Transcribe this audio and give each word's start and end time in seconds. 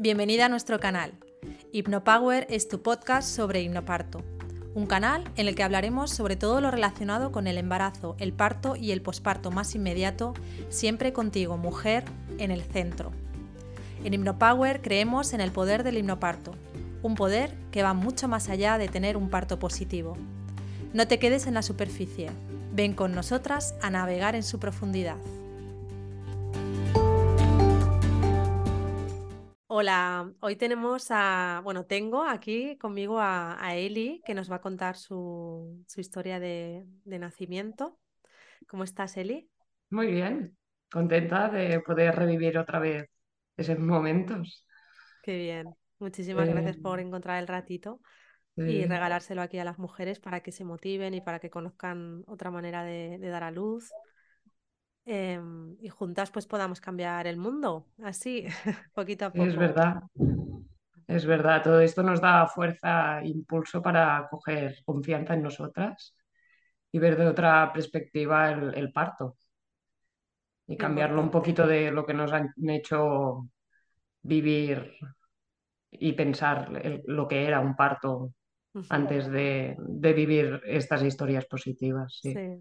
Bienvenida 0.00 0.46
a 0.46 0.48
nuestro 0.48 0.78
canal. 0.78 1.12
Hipnopower 1.72 2.46
es 2.50 2.68
tu 2.68 2.82
podcast 2.82 3.28
sobre 3.28 3.62
hipnoparto, 3.62 4.22
un 4.72 4.86
canal 4.86 5.24
en 5.34 5.48
el 5.48 5.56
que 5.56 5.64
hablaremos 5.64 6.12
sobre 6.12 6.36
todo 6.36 6.60
lo 6.60 6.70
relacionado 6.70 7.32
con 7.32 7.48
el 7.48 7.58
embarazo, 7.58 8.14
el 8.20 8.32
parto 8.32 8.76
y 8.76 8.92
el 8.92 9.02
posparto 9.02 9.50
más 9.50 9.74
inmediato, 9.74 10.34
siempre 10.68 11.12
contigo, 11.12 11.56
mujer, 11.56 12.04
en 12.38 12.52
el 12.52 12.62
centro. 12.62 13.10
En 14.04 14.14
Hipnopower 14.14 14.82
creemos 14.82 15.32
en 15.32 15.40
el 15.40 15.50
poder 15.50 15.82
del 15.82 15.98
hipnoparto, 15.98 16.52
un 17.02 17.16
poder 17.16 17.56
que 17.72 17.82
va 17.82 17.92
mucho 17.92 18.28
más 18.28 18.48
allá 18.50 18.78
de 18.78 18.86
tener 18.86 19.16
un 19.16 19.30
parto 19.30 19.58
positivo. 19.58 20.16
No 20.92 21.08
te 21.08 21.18
quedes 21.18 21.48
en 21.48 21.54
la 21.54 21.62
superficie, 21.62 22.30
ven 22.72 22.94
con 22.94 23.16
nosotras 23.16 23.74
a 23.82 23.90
navegar 23.90 24.36
en 24.36 24.44
su 24.44 24.60
profundidad. 24.60 25.16
Hola, 29.80 30.32
hoy 30.40 30.56
tenemos 30.56 31.06
a, 31.10 31.60
bueno, 31.62 31.86
tengo 31.86 32.24
aquí 32.24 32.76
conmigo 32.78 33.20
a, 33.20 33.76
Eli 33.76 34.20
que 34.26 34.34
nos 34.34 34.50
va 34.50 34.56
a 34.56 34.60
contar 34.60 34.96
su, 34.96 35.84
historia 35.96 36.40
de, 36.40 36.84
nacimiento. 37.04 37.96
¿Cómo 38.66 38.82
estás, 38.82 39.16
Eli? 39.16 39.48
Muy 39.90 40.08
bien, 40.08 40.56
contenta 40.90 41.48
de 41.48 41.78
poder 41.78 42.16
revivir 42.16 42.58
otra 42.58 42.80
vez 42.80 43.08
esos 43.56 43.78
momentos. 43.78 44.66
Qué 45.22 45.38
bien. 45.38 45.72
Muchísimas 46.00 46.48
gracias 46.48 46.76
por 46.76 46.98
encontrar 46.98 47.38
el 47.38 47.46
ratito 47.46 48.00
y 48.56 48.84
regalárselo 48.84 49.42
aquí 49.42 49.60
a 49.60 49.64
las 49.64 49.78
mujeres 49.78 50.18
para 50.18 50.40
que 50.40 50.50
se 50.50 50.64
motiven 50.64 51.14
y 51.14 51.20
para 51.20 51.38
que 51.38 51.50
conozcan 51.50 52.24
otra 52.26 52.50
manera 52.50 52.82
de 52.82 53.16
dar 53.20 53.44
a 53.44 53.52
luz 53.52 53.92
Em, 55.10 55.74
y 55.80 55.88
juntas 55.88 56.30
pues 56.30 56.44
podamos 56.44 56.82
cambiar 56.82 57.26
el 57.26 57.38
mundo, 57.38 57.86
así, 58.04 58.44
poquito 58.94 59.24
a 59.24 59.30
poco. 59.30 59.42
Es 59.42 59.56
verdad, 59.56 60.02
es 61.06 61.24
verdad, 61.24 61.62
todo 61.62 61.80
esto 61.80 62.02
nos 62.02 62.20
da 62.20 62.46
fuerza, 62.46 63.24
impulso 63.24 63.80
para 63.80 64.28
coger 64.30 64.76
confianza 64.84 65.32
en 65.32 65.44
nosotras 65.44 66.14
y 66.92 66.98
ver 66.98 67.16
de 67.16 67.26
otra 67.26 67.72
perspectiva 67.72 68.50
el, 68.50 68.92
parto 68.92 69.38
y 70.66 70.76
cambiarlo 70.76 71.22
un 71.22 71.30
poquito 71.30 71.66
de 71.66 71.90
lo 71.90 72.04
que 72.04 72.12
nos 72.12 72.30
han 72.30 72.52
hecho 72.68 73.48
vivir 74.20 74.92
y 75.90 76.12
pensar 76.12 76.70
lo 77.06 77.26
que 77.26 77.46
era 77.46 77.60
un 77.60 77.74
parto 77.74 78.34
antes 78.90 79.26
de, 79.30 79.74
vivir 79.78 80.60
estas 80.66 81.02
historias 81.02 81.46
positivas. 81.46 82.18
sí 82.22 82.60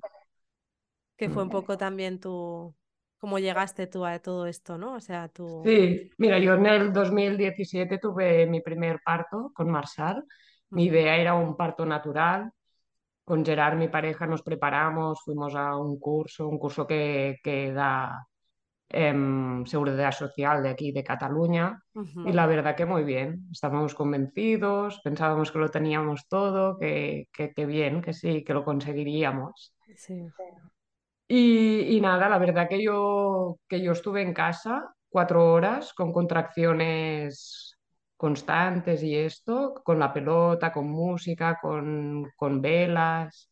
que 1.18 1.30
fue 1.30 1.44
un 1.44 1.50
poco 1.50 1.78
también 1.78 2.20
tu, 2.20 2.74
cómo 3.18 3.40
llegaste 3.40 3.88
tú 3.88 4.06
a 4.06 4.20
todo 4.20 4.46
esto, 4.46 4.78
¿no? 4.78 4.94
O 4.94 5.00
sea, 5.00 5.28
tú... 5.30 5.62
Sí, 5.66 6.12
mira, 6.18 6.40
yo 6.40 6.54
en 6.54 6.66
el 6.68 6.94
2017 6.94 7.98
tuve 7.98 8.46
mi 8.46 8.62
primer 8.62 9.02
parto 9.04 9.52
con 9.54 9.70
Marshall. 9.70 10.24
Mi 10.70 10.86
idea 10.86 11.18
era 11.18 11.34
un 11.34 11.56
parto 11.56 11.86
natural. 11.86 12.52
Con 13.24 13.44
Gerard, 13.44 13.78
mi 13.78 13.90
pareja, 13.90 14.26
nos 14.26 14.42
preparamos, 14.42 15.22
fuimos 15.24 15.54
a 15.56 15.76
un 15.76 16.00
curso, 16.00 16.48
un 16.48 16.58
curso 16.58 16.88
que, 16.88 17.38
que 17.44 17.74
da 17.74 18.26
em, 18.88 19.66
Seguridad 19.66 20.12
Social 20.14 20.64
de 20.64 20.70
aquí, 20.70 20.92
de 20.94 21.04
Cataluña. 21.04 21.82
Y 22.26 22.32
la 22.32 22.46
verdad 22.46 22.76
que 22.76 22.86
muy 22.86 23.04
bien, 23.04 23.48
estábamos 23.52 23.96
convencidos, 23.96 25.02
pensábamos 25.04 25.52
que 25.52 25.60
lo 25.60 25.70
teníamos 25.70 26.28
todo, 26.30 26.78
que, 26.78 27.28
que, 27.34 27.66
bien, 27.66 28.02
que 28.02 28.14
sí, 28.14 28.44
que 28.46 28.54
lo 28.54 28.64
conseguiríamos. 28.64 29.74
Sí. 29.96 30.24
Y, 31.30 32.00
nada, 32.02 32.30
la 32.30 32.38
verdad 32.38 32.70
que 32.70 32.82
yo, 32.82 33.60
que 33.68 33.82
yo 33.82 33.92
estuve 33.92 34.22
en 34.22 34.34
casa 34.34 34.94
cuatro 35.10 35.52
horas 35.52 35.94
con 35.94 36.14
contracciones 36.14 37.78
constantes 38.16 39.04
y 39.04 39.16
esto, 39.16 39.74
con 39.84 40.00
la 40.00 40.14
pelota, 40.14 40.72
con 40.72 40.90
música, 40.90 41.60
con, 41.62 42.32
con 42.36 42.62
velas. 42.62 43.50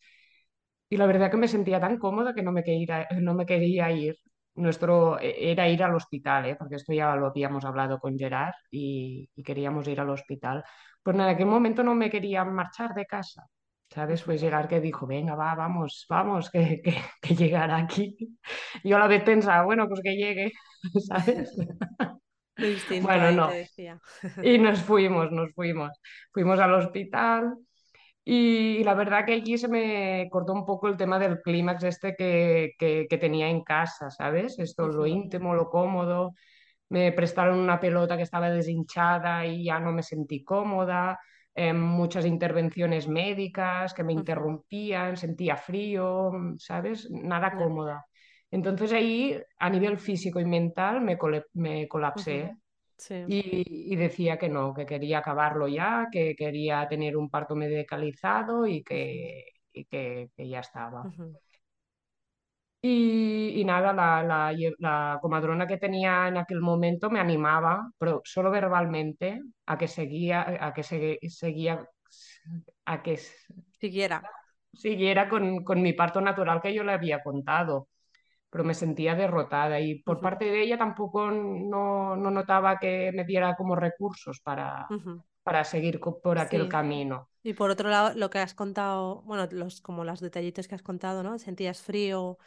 Y 0.89 0.97
la 0.97 1.05
verdad 1.07 1.31
que 1.31 1.37
me 1.37 1.47
sentía 1.47 1.79
tan 1.79 1.97
cómoda 1.99 2.33
que 2.33 2.43
no 2.43 2.51
me 2.51 2.63
quería, 2.63 3.07
no 3.21 3.33
me 3.33 3.45
quería 3.45 3.91
ir. 3.91 4.17
Nuestro 4.55 5.19
e, 5.19 5.51
era 5.51 5.67
ir 5.69 5.83
al 5.83 5.95
hospital, 5.95 6.45
¿eh? 6.45 6.55
porque 6.57 6.75
esto 6.75 6.93
ya 6.93 7.15
lo 7.15 7.27
habíamos 7.27 7.65
hablado 7.65 7.99
con 7.99 8.17
Gerard 8.17 8.53
y, 8.71 9.29
y 9.35 9.43
queríamos 9.43 9.87
ir 9.87 9.99
al 9.99 10.09
hospital. 10.09 10.63
Pues 11.03 11.15
en 11.15 11.21
aquel 11.21 11.47
momento 11.47 11.83
no 11.83 11.95
me 11.95 12.09
quería 12.09 12.45
marchar 12.45 12.93
de 12.93 13.05
casa. 13.05 13.45
¿Sabes? 13.89 14.23
Fue 14.23 14.37
llegar 14.37 14.67
que 14.67 14.81
dijo, 14.81 15.05
venga, 15.07 15.35
va, 15.35 15.55
vamos, 15.55 16.05
vamos, 16.09 16.49
que, 16.49 16.81
que, 16.81 16.95
que 17.21 17.35
llegará 17.35 17.77
aquí. 17.77 18.17
Yo 18.83 18.97
a 18.97 18.99
la 18.99 19.07
vez 19.07 19.23
pensaba, 19.23 19.63
bueno, 19.63 19.87
pues 19.87 20.01
que 20.01 20.15
llegue, 20.15 20.51
¿sabes? 21.07 21.55
bueno, 23.01 23.31
no. 23.31 23.49
y 24.43 24.57
nos 24.57 24.81
fuimos, 24.81 25.31
nos 25.31 25.53
fuimos. 25.53 25.91
Fuimos 26.31 26.59
al 26.59 26.73
hospital 26.73 27.55
y 28.23 28.83
la 28.83 28.95
verdad 28.95 29.25
que 29.25 29.33
allí 29.33 29.57
se 29.57 29.67
me 29.67 30.27
cortó 30.31 30.53
un 30.53 30.65
poco 30.65 30.87
el 30.87 30.97
tema 30.97 31.19
del 31.19 31.41
clímax 31.41 31.83
este 31.83 32.15
que, 32.15 32.71
que, 32.79 33.07
que, 33.09 33.17
tenía 33.17 33.49
en 33.49 33.63
casa, 33.63 34.09
¿sabes? 34.09 34.57
Esto, 34.57 34.87
lo 34.87 35.05
íntimo, 35.05 35.53
lo 35.53 35.69
cómodo. 35.69 36.33
Me 36.89 37.11
prestaron 37.11 37.59
una 37.59 37.79
pelota 37.79 38.17
que 38.17 38.23
estaba 38.23 38.49
deshinchada 38.49 39.45
y 39.45 39.65
ya 39.65 39.79
no 39.79 39.91
me 39.91 40.03
sentí 40.03 40.43
cómoda 40.43 41.19
muchas 41.73 42.25
intervenciones 42.25 43.07
médicas 43.07 43.93
que 43.93 44.03
me 44.03 44.13
interrumpían, 44.13 45.15
sentía 45.15 45.55
frío, 45.55 46.31
¿sabes? 46.57 47.09
Nada 47.09 47.55
cómoda. 47.55 48.05
Entonces 48.51 48.91
ahí, 48.93 49.37
a 49.57 49.69
nivel 49.69 49.97
físico 49.97 50.39
y 50.39 50.45
mental, 50.45 51.01
me, 51.01 51.17
me 51.53 51.87
colapsé. 51.87 52.51
Y, 53.27 53.95
decía 53.95 54.37
que 54.37 54.49
no, 54.49 54.73
que 54.73 54.85
quería 54.85 55.19
acabarlo 55.19 55.67
ya, 55.67 56.07
que 56.11 56.35
quería 56.35 56.87
tener 56.87 57.17
un 57.17 57.29
parto 57.29 57.55
medicalizado 57.55 58.67
y 58.67 58.83
que, 58.83 59.45
que, 59.89 60.29
ya 60.37 60.59
estaba. 60.59 61.09
Y, 62.87 63.63
nada, 63.65 63.93
la, 63.93 64.53
la, 64.77 65.17
comadrona 65.19 65.65
que 65.65 65.77
tenía 65.77 66.27
en 66.27 66.37
aquel 66.37 66.61
momento 66.61 67.09
me 67.09 67.19
animaba, 67.19 67.89
pero 67.97 68.21
solo 68.23 68.51
verbalmente, 68.51 69.41
a 69.65 69.75
que 69.75 69.87
seguía, 69.87 70.57
a 70.63 70.71
que 70.71 70.83
seguía, 70.83 71.89
a 72.85 73.01
que 73.01 73.19
siguiera, 73.79 74.21
siguiera 74.71 75.27
con, 75.27 75.63
con, 75.63 75.81
mi 75.81 75.93
parto 75.93 76.21
natural 76.21 76.61
que 76.61 76.75
yo 76.75 76.83
le 76.83 76.91
había 76.91 77.23
contado, 77.23 77.87
pero 78.51 78.63
me 78.63 78.75
sentía 78.75 79.15
derrotada 79.15 79.79
y 79.79 80.03
por 80.03 80.21
parte 80.21 80.45
de 80.45 80.61
ella 80.61 80.77
tampoco 80.77 81.31
no, 81.31 82.15
no, 82.15 82.29
notaba 82.29 82.77
que 82.77 83.11
me 83.15 83.23
diera 83.23 83.55
como 83.55 83.75
recursos 83.75 84.41
para, 84.41 84.87
para 85.41 85.63
seguir 85.63 85.99
por 85.99 86.37
aquel 86.37 86.69
camino. 86.69 87.29
Y 87.45 87.53
por 87.53 87.69
otro 87.69 87.91
lado, 87.91 88.11
lo 88.15 88.31
que 88.31 88.39
has 88.39 88.55
contado, 88.55 89.21
bueno, 89.21 89.47
los, 89.51 89.79
como 89.79 90.03
los 90.03 90.19
detallitos 90.19 90.67
que 90.67 90.73
has 90.73 90.81
contado, 90.81 91.21
¿no? 91.21 91.37
Sentías 91.37 91.79
frío, 91.79 92.39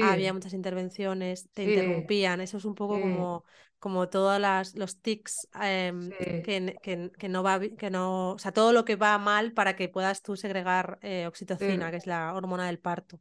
había 0.00 0.32
muchas 0.32 0.52
intervenciones, 0.52 1.50
te 1.50 1.64
interrumpían, 1.64 2.40
eso 2.40 2.58
es 2.58 2.64
un 2.64 2.76
poco 2.76 3.00
como, 3.00 3.44
como 3.80 4.08
todos 4.08 4.40
los 4.76 5.02
tics 5.02 5.48
em, 5.60 6.08
que, 6.08 7.10
que, 7.18 7.28
no 7.28 7.42
va, 7.42 7.58
que 7.58 7.90
no, 7.90 8.30
o 8.34 8.38
sea, 8.38 8.52
todo 8.52 8.72
lo 8.72 8.84
que 8.84 8.94
va 8.94 9.18
mal 9.18 9.52
para 9.52 9.74
que 9.74 9.88
puedas 9.88 10.22
tú 10.22 10.36
segregar 10.36 11.00
eh, 11.02 11.26
oxitocina, 11.26 11.90
que 11.90 11.96
es 11.96 12.06
la 12.06 12.32
hormona 12.32 12.68
del 12.68 12.78
parto. 12.78 13.20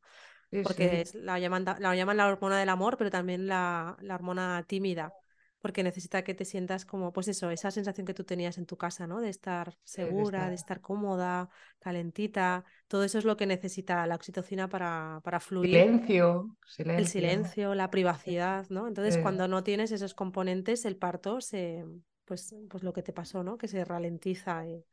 Porque 0.61 1.03
la, 1.15 1.39
llaman, 1.39 1.65
la 1.65 1.95
llaman 1.95 2.17
la 2.17 2.27
hormona 2.27 2.59
del 2.59 2.69
amor, 2.69 2.95
pero 2.95 3.09
también 3.09 3.47
la, 3.47 3.97
la 4.01 4.13
hormona 4.13 4.63
tímida 4.67 5.11
porque 5.63 5.81
necesita 5.81 6.25
que 6.25 6.33
te 6.33 6.43
sientas 6.43 6.83
como, 6.83 7.13
pues 7.13 7.29
eso, 7.29 7.49
esa 7.49 7.71
sensación 7.71 8.05
que 8.05 8.13
tú 8.13 8.25
tenías 8.25 8.57
en 8.57 8.65
tu 8.65 8.75
casa, 8.75 9.07
¿no? 9.07 9.21
De 9.21 9.29
estar 9.29 9.77
segura, 9.85 10.49
de 10.49 10.55
estar 10.55 10.81
cómoda, 10.81 11.49
calentita. 11.79 12.65
Todo 12.89 13.05
eso 13.05 13.17
es 13.17 13.23
lo 13.23 13.37
que 13.37 13.45
necesita 13.45 14.05
la 14.05 14.15
oxitocina 14.15 14.67
para, 14.67 15.21
para 15.23 15.39
fluir. 15.39 15.69
Silencio, 15.69 16.57
silencio. 16.67 16.99
El 16.99 17.07
silencio, 17.07 17.75
la 17.75 17.89
privacidad, 17.89 18.65
¿no? 18.71 18.89
Entonces, 18.89 19.17
cuando 19.19 19.47
no 19.47 19.63
tienes 19.63 19.93
esos 19.93 20.13
componentes, 20.13 20.83
el 20.83 20.97
parto 20.97 21.39
se, 21.39 21.85
pues, 22.25 22.53
pues 22.69 22.83
lo 22.83 22.91
que 22.91 23.01
te 23.01 23.13
pasó, 23.13 23.41
¿no? 23.41 23.57
Que 23.57 23.69
se 23.69 23.85
ralentiza. 23.85 24.67
Y... 24.67 24.83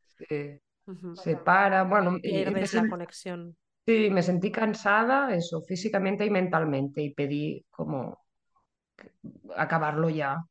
Se 1.15 1.35
para, 1.35 1.83
bueno, 1.83 2.17
pierdes 2.21 2.73
la 2.75 2.87
conexión. 2.87 3.57
Sí, 3.85 4.09
me 4.09 4.23
sentí 4.23 4.49
cansada, 4.53 5.35
eso, 5.35 5.61
físicamente 5.63 6.25
y 6.25 6.29
mentalmente, 6.29 7.01
y 7.01 7.13
pedí 7.13 7.65
como 7.69 8.17
acabarlo 9.57 10.09
ya 10.09 10.41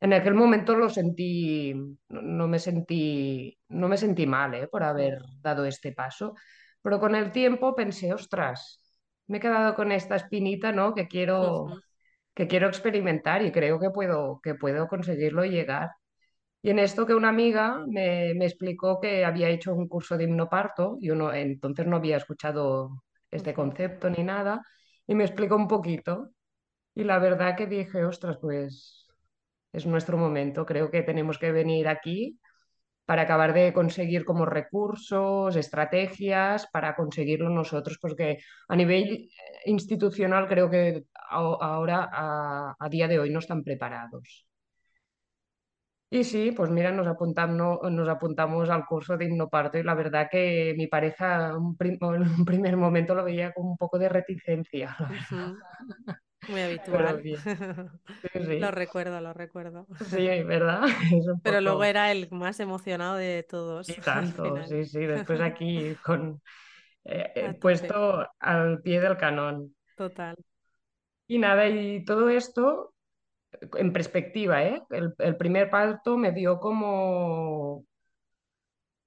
en 0.00 0.12
aquel 0.14 0.34
momento 0.34 0.74
lo 0.74 0.88
sentí, 0.88 1.74
no 2.08 2.48
me 2.48 2.58
sentí, 2.58 3.58
no 3.68 3.88
me 3.88 3.98
sentí 3.98 4.26
mal 4.26 4.54
¿eh? 4.54 4.66
por 4.68 4.82
haber 4.82 5.20
dado 5.42 5.66
este 5.66 5.92
paso, 5.92 6.34
pero 6.82 6.98
con 7.00 7.14
el 7.14 7.32
tiempo 7.32 7.74
pensé, 7.74 8.12
ostras, 8.14 8.80
me 9.26 9.38
he 9.38 9.40
quedado 9.40 9.74
con 9.74 9.92
esta 9.92 10.16
espinita, 10.16 10.72
¿no? 10.72 10.94
Que 10.94 11.06
quiero, 11.06 11.66
que 12.34 12.48
quiero 12.48 12.68
experimentar 12.68 13.42
y 13.42 13.52
creo 13.52 13.78
que 13.78 13.90
puedo, 13.90 14.40
que 14.42 14.54
puedo 14.54 14.88
conseguirlo 14.88 15.44
y 15.44 15.50
llegar. 15.50 15.90
Y 16.62 16.70
en 16.70 16.78
esto 16.78 17.06
que 17.06 17.14
una 17.14 17.28
amiga 17.30 17.84
me, 17.86 18.34
me 18.34 18.46
explicó 18.46 19.00
que 19.00 19.24
había 19.24 19.48
hecho 19.48 19.74
un 19.74 19.88
curso 19.88 20.16
de 20.16 20.24
hipnoparto, 20.24 20.98
yo 21.00 21.14
no, 21.14 21.32
entonces 21.32 21.86
no 21.86 21.96
había 21.96 22.16
escuchado 22.18 23.04
este 23.30 23.54
concepto 23.54 24.10
ni 24.10 24.24
nada, 24.24 24.62
y 25.06 25.14
me 25.14 25.24
explicó 25.24 25.56
un 25.56 25.68
poquito. 25.68 26.30
Y 26.94 27.04
la 27.04 27.18
verdad 27.18 27.56
que 27.56 27.66
dije, 27.66 28.04
ostras, 28.04 28.38
pues 28.40 28.99
es 29.72 29.86
nuestro 29.86 30.16
momento. 30.18 30.66
Creo 30.66 30.90
que 30.90 31.02
tenemos 31.02 31.38
que 31.38 31.52
venir 31.52 31.88
aquí 31.88 32.38
para 33.06 33.22
acabar 33.22 33.52
de 33.54 33.72
conseguir 33.72 34.24
como 34.24 34.46
recursos, 34.46 35.56
estrategias, 35.56 36.68
para 36.68 36.94
conseguirlo 36.94 37.50
nosotros, 37.50 37.98
porque 38.00 38.38
a 38.68 38.76
nivel 38.76 39.28
institucional 39.66 40.46
creo 40.48 40.70
que 40.70 41.04
ahora, 41.28 42.08
a, 42.12 42.76
a 42.78 42.88
día 42.88 43.08
de 43.08 43.18
hoy, 43.18 43.30
no 43.30 43.40
están 43.40 43.64
preparados. 43.64 44.46
Y 46.12 46.24
sí, 46.24 46.52
pues 46.52 46.70
mira, 46.70 46.90
nos 46.90 47.06
apuntamos, 47.06 47.78
nos 47.90 48.08
apuntamos 48.08 48.68
al 48.68 48.84
curso 48.84 49.16
de 49.16 49.26
himnoparto 49.26 49.78
y 49.78 49.84
la 49.84 49.94
verdad 49.94 50.28
que 50.30 50.74
mi 50.76 50.88
pareja 50.88 51.56
un 51.56 51.76
en 51.80 51.98
un 52.38 52.44
primer 52.44 52.76
momento 52.76 53.14
lo 53.14 53.24
veía 53.24 53.52
con 53.52 53.66
un 53.66 53.76
poco 53.76 53.98
de 53.98 54.08
reticencia. 54.08 54.96
Muy 56.50 56.60
habitual. 56.60 57.22
Lo 58.34 58.70
recuerdo, 58.70 59.20
lo 59.20 59.32
recuerdo. 59.32 59.86
Sí, 60.08 60.28
¿verdad? 60.44 60.82
Pero 61.42 61.60
luego 61.60 61.84
era 61.84 62.10
el 62.12 62.28
más 62.30 62.60
emocionado 62.60 63.16
de 63.16 63.46
todos. 63.48 63.88
Y 63.88 63.94
tanto, 63.94 64.62
sí, 64.64 64.84
sí. 64.84 65.00
Después 65.00 65.40
aquí 65.40 65.94
con 66.04 66.40
eh, 67.04 67.32
eh, 67.34 67.54
puesto 67.54 68.26
al 68.38 68.82
pie 68.82 69.00
del 69.00 69.16
canón. 69.16 69.74
Total. 69.96 70.36
Y 71.26 71.38
nada, 71.38 71.68
y 71.68 72.04
todo 72.04 72.28
esto 72.28 72.94
en 73.76 73.92
perspectiva, 73.92 74.64
¿eh? 74.64 74.82
El, 74.90 75.36
primer 75.36 75.70
parto 75.70 76.16
me 76.16 76.32
dio 76.32 76.58
como 76.58 77.84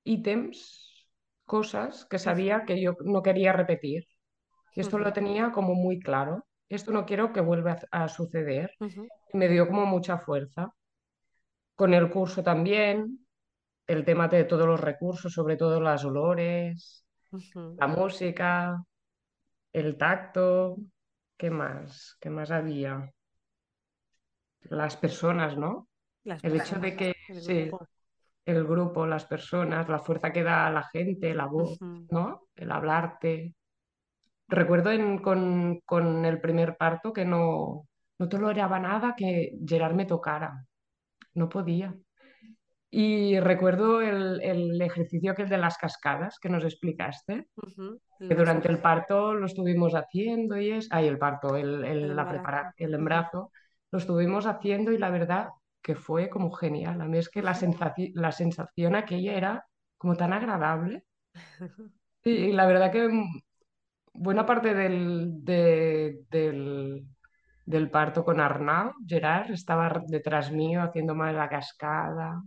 ítems, 0.04 1.08
cosas 1.46 2.06
que 2.06 2.20
sabía 2.20 2.64
que 2.66 2.82
yo 2.82 2.96
no 3.04 3.22
quería 3.22 3.54
repetir. 3.54 4.06
Y 4.76 4.82
esto 4.82 4.98
lo 4.98 5.14
tenía 5.14 5.52
como 5.52 5.76
muy 5.76 6.00
claro. 6.00 6.46
Esto 6.70 6.92
no 6.92 7.06
quiero 7.06 7.32
que 7.34 7.42
vuelva 7.42 7.78
a, 7.92 8.08
suceder. 8.08 8.72
y 8.80 9.38
me 9.38 9.48
dio 9.48 9.68
como 9.68 9.86
mucha 9.86 10.18
fuerza. 10.18 10.74
Con 11.76 11.94
el 11.94 12.10
curso 12.10 12.44
también, 12.44 13.26
el 13.88 14.06
tema 14.06 14.28
de 14.28 14.44
todos 14.46 14.68
los 14.68 14.80
recursos, 14.80 15.34
sobre 15.34 15.58
todo 15.58 15.82
las 15.82 16.06
olores, 16.06 17.06
la 17.54 17.88
música, 17.88 18.84
el 19.72 19.98
tacto, 19.98 20.78
¿qué 21.38 21.50
más? 21.50 22.16
¿Qué 22.20 22.30
más 22.30 22.52
había? 22.52 23.12
las 24.70 24.98
personas, 24.98 25.58
¿no? 25.58 25.88
el 26.24 26.56
hecho 26.60 26.80
de 26.80 26.96
que 26.96 27.16
el 27.28 27.70
grupo. 27.70 27.88
el 28.46 28.64
grupo, 28.64 29.06
las 29.06 29.26
personas, 29.26 29.90
la 29.90 30.00
fuerza 30.00 30.32
que 30.32 30.44
da 30.44 30.70
la 30.70 30.84
gente, 30.84 31.34
la 31.34 31.46
voz, 31.46 31.78
¿no? 31.82 32.48
El 32.56 32.72
hablarte. 32.72 33.56
Recuerdo 34.48 34.92
con, 35.22 35.80
con, 35.86 36.26
el 36.26 36.40
primer 36.42 36.78
parto 36.78 37.14
que 37.14 37.26
no, 37.26 37.88
no 38.20 38.30
toleraba 38.30 38.80
nada 38.80 39.16
que 39.16 39.54
Gerard 39.66 39.96
me 39.96 40.06
tocara. 40.06 40.66
No 41.34 41.50
podía. 41.50 41.96
Y 42.92 43.40
recuerdo 43.40 44.02
el, 44.02 44.40
el, 44.44 44.80
ejercicio 44.80 45.34
que 45.34 45.44
es 45.44 45.50
de 45.50 45.58
las 45.58 45.80
cascadas 45.80 46.38
que 46.40 46.50
nos 46.50 46.64
explicaste, 46.64 47.48
que 48.20 48.36
durante 48.36 48.70
el 48.70 48.80
parto 48.80 49.34
lo 49.34 49.48
estuvimos 49.48 49.96
haciendo 49.96 50.58
y 50.58 50.70
es, 50.72 50.88
ay, 50.92 51.08
el 51.08 51.18
parto, 51.18 51.56
el, 51.56 51.84
el, 51.86 52.16
la 52.16 52.30
prepara, 52.30 52.74
el 52.78 52.94
embarazo, 52.94 53.52
lo 53.90 53.98
estuvimos 53.98 54.46
haciendo 54.46 54.92
y 54.92 55.00
la 55.00 55.10
verdad 55.10 55.50
que 55.82 55.96
fue 55.96 56.30
como 56.30 56.52
genial. 56.52 57.02
A 57.02 57.06
mí 57.06 57.18
es 57.18 57.30
que 57.30 57.42
la, 57.42 57.54
sensación, 57.54 58.12
la 58.14 58.32
sensación 58.32 58.96
aquella 58.96 59.34
era 59.34 59.68
como 59.98 60.16
tan 60.16 60.34
agradable. 60.34 61.06
Y, 62.26 62.54
la 62.54 62.66
verdad 62.66 62.90
que 62.90 63.10
buena 64.14 64.46
parte 64.46 64.74
del, 64.74 65.44
del, 65.44 67.06
del, 67.66 67.90
parto 67.90 68.24
con 68.24 68.40
Arnau, 68.40 68.94
Gerard, 69.06 69.52
estaba 69.52 70.02
detrás 70.08 70.52
mío 70.52 70.82
haciendo 70.82 71.16
más 71.16 71.34
la 71.34 71.50
cascada 71.50 72.42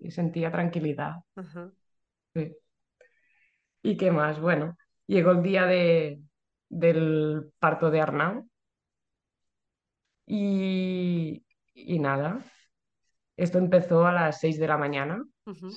y 0.00 0.10
sentía 0.10 0.50
tranquilidad. 0.50 1.16
¿Y 3.82 3.96
qué 3.96 4.10
más? 4.10 4.40
Bueno, 4.40 4.76
llegó 5.06 5.32
el 5.32 5.42
día 5.42 5.66
de, 5.66 6.20
del 6.68 7.52
parto 7.58 7.90
de 7.90 8.00
Arnau 8.00 8.48
y, 10.26 11.42
nada, 11.74 12.44
esto 13.36 13.58
empezó 13.58 14.06
a 14.06 14.12
las 14.12 14.40
6 14.40 14.58
de 14.58 14.68
la 14.68 14.78
mañana, 14.78 15.22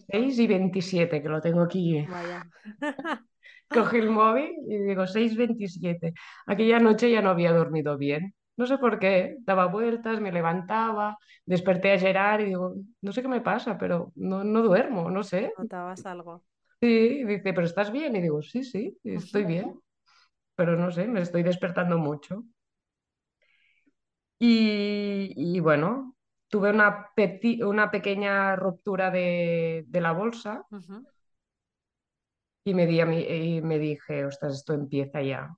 6 0.09 0.39
y 0.39 0.47
27, 0.47 1.21
que 1.21 1.29
lo 1.29 1.41
tengo 1.41 1.61
aquí. 1.61 2.05
Vaya. 2.05 2.47
Cogí 3.69 3.97
el 3.97 4.09
móvil 4.09 4.51
y 4.67 4.77
digo 4.77 5.07
6.27. 5.07 6.13
Aquella 6.45 6.79
noche 6.79 7.11
ya 7.11 7.21
no 7.21 7.29
había 7.29 7.51
dormido 7.51 7.97
bien. 7.97 8.33
No 8.55 8.65
sé 8.65 8.77
por 8.77 8.97
qué, 8.97 9.37
daba 9.41 9.67
vueltas, 9.67 10.19
me 10.19 10.31
levantaba, 10.31 11.17
desperté 11.45 11.93
a 11.93 11.99
Gerard 11.99 12.41
y 12.41 12.45
digo, 12.45 12.73
no 13.01 13.11
sé 13.11 13.21
qué 13.21 13.27
me 13.27 13.41
pasa, 13.41 13.77
pero 13.77 14.11
no, 14.15 14.43
no 14.43 14.63
duermo, 14.63 15.11
no 15.11 15.23
sé. 15.23 15.53
¿Notabas 15.57 16.03
algo? 16.07 16.43
Sí, 16.81 17.23
dice, 17.23 17.53
pero 17.53 17.65
¿estás 17.65 17.91
bien? 17.91 18.15
Y 18.15 18.21
digo, 18.21 18.41
sí, 18.41 18.63
sí, 18.63 18.97
estoy 19.03 19.45
bien, 19.45 19.79
pero 20.55 20.75
no 20.75 20.91
sé, 20.91 21.07
me 21.07 21.21
estoy 21.21 21.43
despertando 21.43 21.99
mucho. 21.99 22.45
Y, 24.39 25.59
bueno, 25.59 26.15
tuve 26.47 26.69
una, 26.69 27.09
una 27.61 27.91
pequeña 27.91 28.55
ruptura 28.55 29.09
de, 29.09 29.85
la 29.91 30.11
bolsa 30.11 30.65
y, 32.69 32.73
me 32.73 32.85
di 32.85 32.99
a 32.99 33.05
mí, 33.05 33.19
y 33.19 33.61
me 33.61 33.79
dije, 33.79 34.25
ostras, 34.25 34.55
esto 34.55 34.73
empieza 34.73 35.21
ya. 35.21 35.55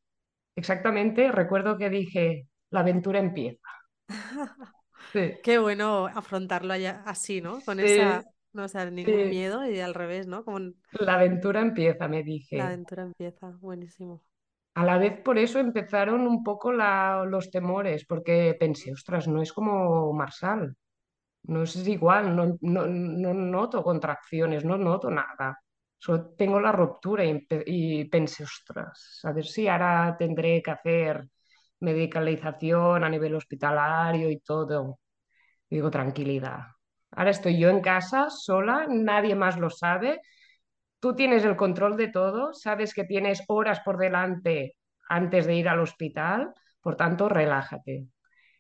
Exactamente, 0.56 1.32
recuerdo 1.32 1.78
que 1.78 1.90
dije, 1.90 2.48
la 2.70 2.82
aventura 2.82 3.20
empieza. 3.20 3.68
Qué 5.44 5.58
bueno 5.58 6.08
afrontarlo 6.08 6.74
allá 6.74 7.04
así, 7.06 7.42
¿no? 7.42 7.62
Con 7.62 7.80
esa, 7.80 8.24
no 8.54 8.66
o 8.66 8.86
ningún 8.92 9.30
miedo 9.30 9.70
y 9.70 9.80
al 9.80 9.94
revés, 9.94 10.28
¿no? 10.28 10.44
Como... 10.44 10.60
La 10.92 11.16
aventura 11.16 11.62
empieza, 11.62 12.08
me 12.08 12.24
dije. 12.24 12.58
La 12.58 12.68
aventura 12.68 13.04
empieza, 13.04 13.48
buenísimo 13.60 14.24
a 14.80 14.86
la 14.86 14.98
vez 14.98 15.20
por 15.22 15.38
eso 15.38 15.60
empezaron 15.60 16.22
un 16.22 16.42
poco 16.42 16.72
los 16.72 17.52
temores, 17.52 18.06
porque 18.06 18.56
pensé, 18.58 18.94
ostras, 18.94 19.28
no 19.28 19.42
es 19.42 19.52
como 19.52 20.14
Marsal, 20.14 20.74
no 21.44 21.64
es 21.64 21.76
igual, 21.86 22.34
no, 22.34 22.58
no, 22.62 22.88
noto 23.34 23.84
contracciones, 23.84 24.64
no 24.64 24.78
noto 24.78 25.10
nada. 25.10 25.60
Solo 26.00 26.32
tengo 26.38 26.60
la 26.60 26.72
ruptura 26.72 27.24
y, 27.26 28.06
pensé, 28.06 28.44
ostras, 28.44 29.20
a 29.24 29.34
ver 29.34 29.46
si 29.46 29.68
ahora 29.68 30.16
tendré 30.18 30.62
que 30.62 30.72
hacer 30.72 31.28
medicalización 31.82 33.04
a 33.04 33.10
nivel 33.10 33.36
hospitalario 33.36 34.30
y 34.30 34.40
todo. 34.40 35.00
digo, 35.70 35.92
tranquilidad. 35.92 36.62
Ahora 37.12 37.32
estoy 37.32 37.60
yo 37.60 37.70
en 37.70 37.82
casa, 37.82 38.30
sola, 38.30 38.86
nadie 38.90 39.36
más 39.36 39.58
lo 39.58 39.70
sabe 39.70 40.22
Tú 41.00 41.16
tienes 41.16 41.46
el 41.46 41.56
control 41.56 41.96
de 41.96 42.10
todo, 42.10 42.54
sabes 42.54 42.94
que 42.94 43.06
tienes 43.06 43.44
horas 43.48 43.80
por 43.80 43.98
delante 43.98 44.76
antes 45.08 45.48
de 45.48 45.56
ir 45.56 45.70
al 45.70 45.80
hospital, 45.80 46.54
por 46.82 46.98
tanto, 46.98 47.30
relájate. 47.30 48.08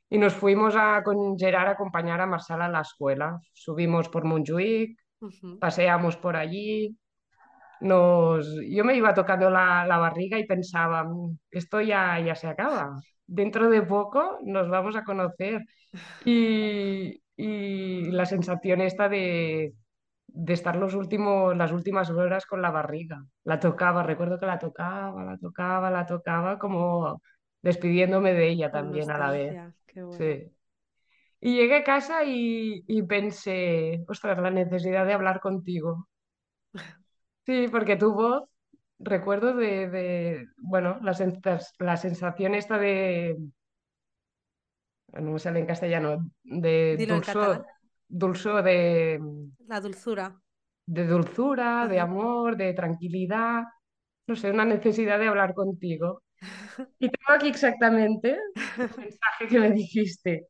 Y 0.10 0.18
nos 0.18 0.34
fuimos 0.34 0.76
a, 0.78 1.04
con 1.04 1.38
Gerard 1.38 1.68
a 1.68 1.72
acompañar 1.72 2.22
a 2.22 2.26
Marsala 2.26 2.66
a 2.66 2.70
la 2.70 2.82
escuela. 2.82 3.40
Subimos 3.54 4.08
por 4.08 4.24
Montjuic, 4.24 4.98
paseamos 5.60 6.16
por 6.16 6.38
allí. 6.38 6.98
Nos... 7.82 8.48
Yo 8.70 8.84
me 8.84 8.96
iba 8.96 9.14
tocando 9.14 9.50
la, 9.50 9.86
barriga 9.98 10.38
y 10.40 10.46
pensaba, 10.46 11.04
mm, 11.04 11.38
esto 11.52 11.82
ya, 11.82 12.20
ya 12.20 12.36
se 12.36 12.48
acaba. 12.48 13.00
Dentro 13.26 13.70
de 13.70 13.82
poco 13.84 14.40
nos 14.44 14.70
vamos 14.70 14.96
a 14.96 15.04
conocer. 15.04 15.64
Y, 16.26 17.22
y 17.36 18.12
la 18.12 18.26
sensación 18.26 18.82
esta 18.82 19.10
de, 19.10 19.74
de 20.28 20.54
estar 20.54 20.76
los 20.76 20.94
últimos, 20.94 21.56
las 21.56 21.72
últimas 21.72 22.10
horas 22.10 22.46
con 22.46 22.62
la 22.62 22.72
barriga. 22.72 23.26
La 23.44 23.60
tocaba, 23.60 24.04
recuerdo 24.04 24.40
que 24.40 24.46
la 24.46 24.60
tocaba, 24.60 25.24
la 25.24 25.38
tocaba, 25.38 25.90
la 25.90 26.06
tocaba, 26.06 26.60
como 26.60 27.22
despidiéndome 27.62 28.34
de 28.34 28.50
ella 28.50 28.72
también 28.72 29.10
a 29.12 29.18
la 29.18 29.32
vez. 29.32 29.58
Sí. 30.18 30.52
Y 31.42 31.56
llegué 31.56 31.78
a 31.78 31.84
casa 31.84 32.24
y, 32.26 33.02
pensé, 33.04 34.04
ostras, 34.08 34.38
la 34.40 34.52
necesidad 34.52 35.06
de 35.06 35.14
hablar 35.14 35.40
contigo. 35.40 36.08
Sí, 37.50 37.68
porque 37.68 37.96
tu 37.96 38.14
voz, 38.14 38.44
recuerdo 39.00 39.56
de, 39.56 40.46
bueno, 40.58 41.00
la, 41.02 41.18
la 41.80 41.98
sensación 41.98 42.54
esta 42.54 42.78
de, 42.78 43.38
no 45.14 45.32
me 45.32 45.40
sale 45.40 45.60
en 45.60 45.66
castellano, 45.66 46.30
de 46.44 47.08
dulzor, 47.10 47.66
dulzor 48.08 48.62
de... 48.62 49.20
La 49.68 49.82
dulzura. 49.82 50.40
De 50.86 51.08
dulzura, 51.08 51.88
de 51.88 52.00
amor, 52.00 52.56
de 52.56 52.72
tranquilidad, 52.74 53.64
no 54.28 54.36
sé, 54.36 54.52
una 54.52 54.66
necesidad 54.66 55.18
de 55.18 55.28
hablar 55.28 55.56
contigo. 55.56 56.22
Y 57.00 57.10
tengo 57.10 57.36
aquí 57.36 57.48
exactamente 57.48 58.38
el 58.78 58.90
mensaje 58.96 59.48
que 59.50 59.60
me 59.60 59.72
dijiste. 59.72 60.50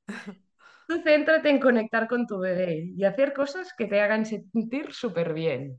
Tú 0.86 1.02
céntrate 1.02 1.50
en 1.50 1.62
conectar 1.62 2.10
con 2.10 2.28
tu 2.28 2.40
bebé 2.40 2.92
y 2.94 3.06
hacer 3.06 3.32
cosas 3.32 3.74
que 3.78 3.86
te 3.86 4.02
hagan 4.02 4.26
sentir 4.26 4.92
súper 4.92 5.34
bien. 5.34 5.78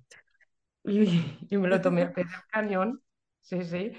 Y, 0.85 1.57
me 1.57 1.69
lo 1.69 1.81
tomé 1.81 2.03
al 2.03 2.13
pie 2.13 2.25
del 2.25 2.43
cañón. 2.51 3.03
Sí, 3.41 3.63
sí. 3.65 3.93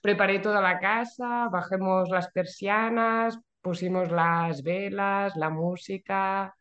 Preparé 0.00 0.38
toda 0.38 0.60
la 0.60 0.78
casa, 0.78 1.48
bajemos 1.50 2.08
las 2.10 2.30
persianas, 2.30 3.38
pusimos 3.60 4.10
las 4.10 4.62
velas, 4.62 5.34
la 5.36 5.50
música, 5.50 6.54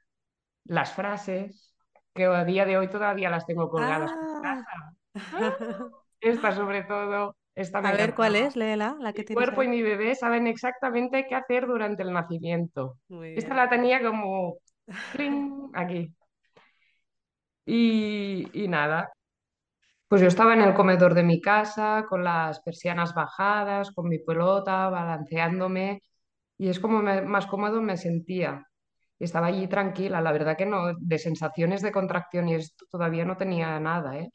las 0.64 0.94
frases, 0.94 1.76
que 2.14 2.26
a 2.26 2.44
día 2.44 2.66
de 2.66 2.78
hoy 2.78 2.90
todavía 2.90 3.30
las 3.30 3.46
tengo 3.46 3.70
colgadas 3.70 4.12
en 4.12 4.18
ah. 4.18 4.42
casa. 4.42 5.90
Esta 6.22 6.52
sobre 6.54 6.84
todo, 6.84 7.36
esta 7.54 7.80
A 7.80 7.92
ver, 7.92 8.16
¿cuál 8.16 8.36
es, 8.36 8.56
Léela? 8.56 8.98
La 9.00 9.14
que 9.14 9.26
mi 9.30 9.36
cuerpo 9.36 9.62
ahí? 9.62 9.68
y 9.68 9.70
mi 9.70 9.82
bebé 9.82 10.16
saben 10.16 10.48
exactamente 10.48 11.26
qué 11.28 11.36
hacer 11.36 11.68
durante 11.68 12.04
el 12.04 12.12
nacimiento. 12.12 12.98
Esta 13.10 13.54
la 13.54 13.70
tenía 13.70 14.02
como 14.02 14.58
aquí. 15.74 16.12
Y, 17.66 18.66
nada, 18.68 19.12
pues 20.16 20.22
yo 20.22 20.30
estaba 20.30 20.54
en 20.54 20.62
el 20.62 20.74
comedor 20.74 21.14
de 21.14 21.24
mi 21.24 21.42
casa 21.42 22.06
con 22.08 22.24
las 22.24 22.62
persianas 22.62 23.14
bajadas, 23.14 23.92
con 23.92 24.08
mi 24.08 24.18
pelota, 24.18 24.88
balanceándome 24.88 26.04
y 26.58 26.70
es 26.70 26.80
como 26.80 27.02
más 27.02 27.48
cómodo 27.48 27.82
me 27.82 27.98
sentía. 27.98 28.66
Estaba 29.20 29.48
allí 29.48 29.68
tranquila, 29.68 30.22
la 30.22 30.32
verdad 30.32 30.56
que 30.56 30.66
no, 30.66 30.94
de 30.98 31.18
sensaciones 31.20 31.82
de 31.82 31.92
contracción 31.92 32.48
y 32.48 32.56
esto 32.56 32.86
todavía 32.90 33.26
no 33.26 33.36
tenía 33.36 33.78
nada, 33.82 34.18
¿eh? 34.18 34.30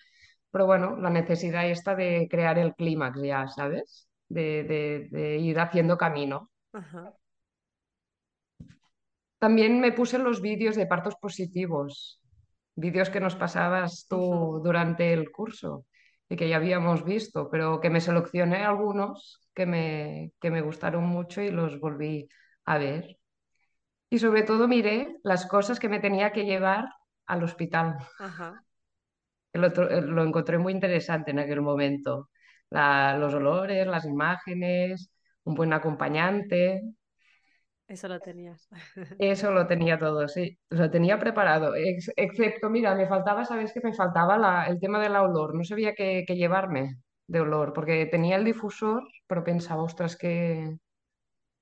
Pero 0.51 0.67
bueno, 0.67 0.99
la 0.99 1.09
necesidad 1.09 1.67
esta 1.67 1.95
de 1.95 2.29
crear 2.31 2.59
el 2.59 2.75
clímax 2.75 3.23
ya, 3.23 3.49
¿sabes? 3.49 4.07
De, 4.29 5.09
de, 5.11 5.39
ir 5.39 5.59
haciendo 5.61 5.97
camino. 5.97 6.51
También 9.39 9.81
me 9.81 9.93
puse 9.93 10.19
los 10.19 10.43
vídeos 10.43 10.77
de 10.77 10.87
partos 10.87 11.17
positivos, 11.17 12.21
vídeos 12.81 13.11
que 13.11 13.21
nos 13.21 13.37
pasabas 13.37 14.07
tú 14.09 14.61
durante 14.65 15.13
el 15.13 15.31
curso 15.31 15.87
y 16.29 16.37
que 16.37 16.49
ya 16.49 16.57
habíamos 16.57 17.05
visto, 17.05 17.49
pero 17.51 17.81
que 17.81 17.91
me 17.91 18.01
seleccioné 18.01 18.65
algunos 18.65 19.41
que 19.55 19.67
me, 19.67 20.33
que 20.41 20.51
me 20.51 20.63
gustaron 20.63 21.05
mucho 21.05 21.43
y 21.43 21.51
los 21.51 21.79
volví 21.81 22.29
a 22.65 22.79
ver. 22.79 23.19
Y 24.09 24.19
sobre 24.19 24.43
todo 24.43 24.67
miré 24.67 25.17
las 25.23 25.47
cosas 25.47 25.79
que 25.79 25.89
me 25.89 26.01
tenía 26.01 26.33
que 26.33 26.45
llevar 26.45 26.87
al 27.27 27.45
hospital. 27.45 27.97
Ajá. 28.19 28.65
Lo, 29.53 30.23
encontré 30.25 30.59
muy 30.59 30.73
interesante 30.73 31.31
en 31.33 31.41
aquel 31.41 31.61
momento. 31.61 32.31
los 32.71 33.35
olores, 33.35 33.87
las 33.87 34.05
imágenes, 34.05 35.11
un 35.45 35.55
buen 35.55 35.73
acompañante. 35.73 36.83
Eso 37.91 38.07
lo 38.07 38.21
tenías. 38.21 38.69
Eso 39.19 39.51
lo 39.51 39.67
tenía 39.67 39.99
todo, 39.99 40.29
sí. 40.29 40.57
Lo 40.69 40.89
tenía 40.91 41.19
preparado. 41.19 41.75
excepto, 41.75 42.71
mira, 42.71 42.95
me 42.95 43.09
faltaba, 43.09 43.45
¿sabes 43.45 43.73
qué? 43.73 43.81
Me 43.83 43.93
faltaba 43.93 44.67
el 44.67 44.79
tema 44.79 45.01
del 45.01 45.17
olor. 45.17 45.57
No 45.57 45.65
sabía 45.65 45.95
qué, 45.97 46.25
llevarme 46.29 46.99
de 47.27 47.41
olor, 47.41 47.73
porque 47.73 48.07
tenía 48.07 48.37
el 48.37 48.45
difusor, 48.45 49.03
pero 49.27 49.43
pensaba, 49.43 49.83
ostras, 49.83 50.17
que, 50.17 50.77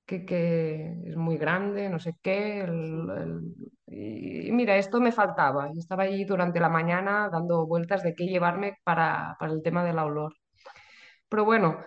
que, 0.07 1.01
es 1.07 1.17
muy 1.17 1.39
grande, 1.39 1.89
no 1.89 1.99
sé 1.99 2.13
qué. 2.23 2.67
y, 3.87 4.53
mira, 4.53 4.77
esto 4.77 5.01
me 5.01 5.13
faltaba. 5.13 5.71
Estaba 5.79 6.03
allí 6.05 6.25
durante 6.25 6.61
la 6.61 6.69
mañana 6.69 7.31
dando 7.33 7.67
vueltas 7.67 8.03
de 8.03 8.15
qué 8.15 8.27
llevarme 8.27 8.77
para, 8.85 9.37
para 9.41 9.53
el 9.53 9.63
tema 9.63 9.83
del 9.83 9.99
olor. 9.99 10.35
Pero 11.29 11.45
bueno, 11.47 11.79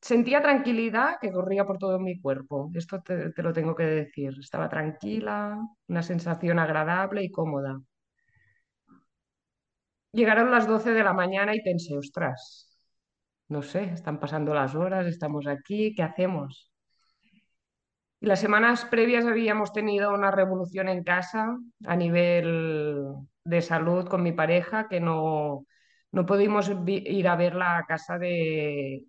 sentía 0.00 0.42
tranquilidad 0.42 1.18
que 1.20 1.32
corría 1.32 1.66
por 1.66 1.78
todo 1.78 1.98
mi 1.98 2.20
cuerpo. 2.20 2.70
Esto 2.74 3.02
te, 3.02 3.32
lo 3.42 3.52
tengo 3.52 3.74
que 3.74 3.84
decir. 3.84 4.34
Estaba 4.40 4.68
tranquila, 4.68 5.58
una 5.88 6.02
sensación 6.02 6.58
agradable 6.58 7.22
y 7.22 7.30
cómoda. 7.30 7.80
Llegaron 10.12 10.50
las 10.50 10.66
12 10.66 10.92
de 10.92 11.04
la 11.04 11.12
mañana 11.12 11.54
y 11.54 11.62
pensé, 11.62 11.96
ostras, 11.96 12.68
no 13.48 13.62
sé, 13.62 13.84
están 13.84 14.18
pasando 14.18 14.54
las 14.54 14.74
horas, 14.74 15.06
estamos 15.06 15.46
aquí, 15.46 15.94
¿qué 15.94 16.02
hacemos? 16.02 16.72
Las 18.20 18.40
semanas 18.40 18.84
previas 18.84 19.24
habíamos 19.24 19.72
tenido 19.72 20.12
una 20.12 20.30
revolución 20.30 20.88
en 20.88 21.04
casa 21.04 21.56
a 21.86 21.96
nivel 21.96 23.14
de 23.44 23.62
salud 23.62 24.08
con 24.08 24.22
mi 24.22 24.32
pareja, 24.32 24.88
que 24.88 25.00
no, 25.00 25.64
no 26.12 26.26
pudimos 26.26 26.70
ir 26.86 27.28
a 27.28 27.36
ver 27.36 27.54
la 27.54 27.84
casa 27.88 28.18
de, 28.18 29.04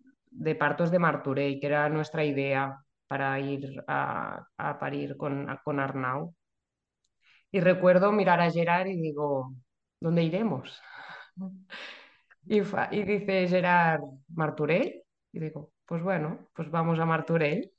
partos 0.59 0.91
de 0.91 0.99
Marturey, 0.99 1.59
que 1.59 1.67
era 1.67 1.89
nuestra 1.89 2.23
idea 2.23 2.77
para 3.07 3.39
ir 3.39 3.83
a, 3.87 4.47
parir 4.79 5.17
con, 5.17 5.47
con 5.63 5.79
Arnau. 5.79 6.35
Y 7.51 7.59
recuerdo 7.59 8.11
mirar 8.11 8.39
a 8.41 8.51
Gerard 8.51 8.87
y 8.87 9.01
digo, 9.01 9.53
¿dónde 9.99 10.23
iremos? 10.23 10.81
Y, 12.43 12.57
y 12.57 13.03
dice 13.03 13.47
Gerard, 13.47 14.01
¿Marturey? 14.29 15.03
Y 15.31 15.39
digo, 15.39 15.73
pues 15.85 16.01
bueno, 16.01 16.49
pues 16.55 16.71
vamos 16.71 16.99
a 16.99 17.05
Marturey 17.05 17.71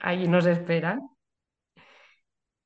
allí 0.00 0.28
nos 0.28 0.46
esperan. 0.46 1.08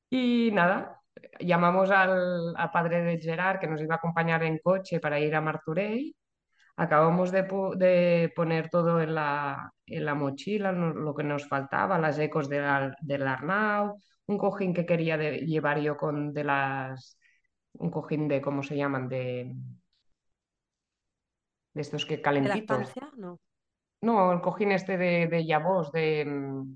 Y 0.09 0.51
nada, 0.53 1.01
llamamos 1.39 1.91
al, 1.91 2.53
padre 2.71 3.01
de 3.03 3.19
Gerard 3.19 3.59
que 3.59 3.67
nos 3.67 3.81
iba 3.81 3.95
a 3.95 3.97
acompañar 3.97 4.43
en 4.43 4.59
coche 4.59 4.99
para 4.99 5.19
ir 5.19 5.35
a 5.35 5.41
Marturey. 5.41 6.15
Acabamos 6.77 7.31
de, 7.31 8.31
poner 8.35 8.69
todo 8.69 9.01
en 9.01 9.15
la, 9.15 9.71
en 9.85 10.05
la 10.05 10.13
mochila, 10.13 10.71
lo 10.71 11.15
que 11.15 11.23
nos 11.23 11.47
faltaba, 11.47 11.97
las 11.97 12.19
ecos 12.19 12.49
del 12.49 13.27
Arnau, 13.27 13.97
un 14.27 14.37
cojín 14.37 14.73
que 14.73 14.85
quería 14.85 15.17
llevar 15.17 15.79
yo 15.79 15.95
con 15.95 16.33
de 16.33 16.43
las, 16.43 17.17
un 17.73 17.89
cojín 17.89 18.27
de, 18.27 18.41
¿cómo 18.41 18.61
se 18.61 18.75
llaman? 18.75 19.07
De, 19.07 19.55
de 21.73 21.81
estos 21.81 22.05
que 22.05 22.21
calentitos. 22.21 22.93
¿De 22.93 23.01
la 23.01 23.11
No. 23.15 23.39
No, 24.01 24.33
el 24.33 24.41
cojín 24.41 24.71
este 24.71 24.97
de, 24.97 25.27
de 25.27 25.45
Yabos, 25.45 25.91
de, 25.91 26.25
mm, 26.25 26.75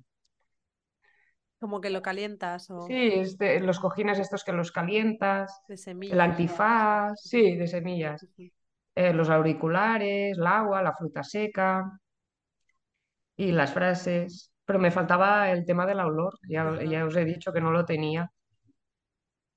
como 1.59 1.81
que 1.81 1.89
lo 1.89 2.01
calientas 2.01 2.69
o... 2.69 2.81
Sí, 2.87 3.11
este, 3.15 3.59
los 3.59 3.79
cojines 3.79 4.17
estos 4.17 4.45
que 4.45 4.53
los 4.53 4.71
calientas, 4.71 5.61
de 5.67 5.75
semillas, 5.75 6.13
el 6.13 6.21
antifaz, 6.21 7.19
sí, 7.21 7.57
de 7.57 7.67
semillas, 7.67 8.25
eh, 8.99 9.13
los 9.13 9.29
auriculares, 9.29 10.37
el 10.37 10.45
agua, 10.47 10.81
la 10.81 10.93
fruta 10.93 11.23
seca 11.23 11.99
y 13.37 13.51
las 13.51 13.73
frases. 13.73 14.51
Pero 14.65 14.79
me 14.79 14.91
faltaba 14.91 15.51
el 15.51 15.65
tema 15.65 15.85
del 15.85 15.99
olor, 16.01 16.33
ya, 16.47 16.83
ya 16.83 17.05
os 17.05 17.15
he 17.15 17.25
dicho 17.25 17.51
que 17.53 17.61
no 17.61 17.71
lo 17.71 17.85
tenía. 17.85 18.31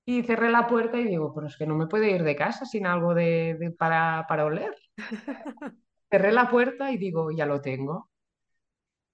Y 0.05 0.23
cerré 0.23 0.51
la 0.51 0.67
puerta 0.67 0.99
y 0.99 1.05
digo, 1.05 1.33
pero 1.35 1.47
es 1.47 1.57
que 1.57 1.67
no 1.67 1.77
me 1.77 1.87
puedo 1.87 2.05
ir 2.05 2.23
de 2.23 2.37
casa 2.37 2.65
sin 2.67 2.87
algo 2.87 3.15
de, 3.15 3.75
para, 3.79 4.27
para 4.29 4.45
oler. 4.45 4.75
cerré 6.11 6.33
la 6.33 6.49
puerta 6.51 6.91
y 6.93 6.99
digo, 6.99 7.31
ya 7.31 7.47
lo 7.47 7.61
tengo 7.61 8.11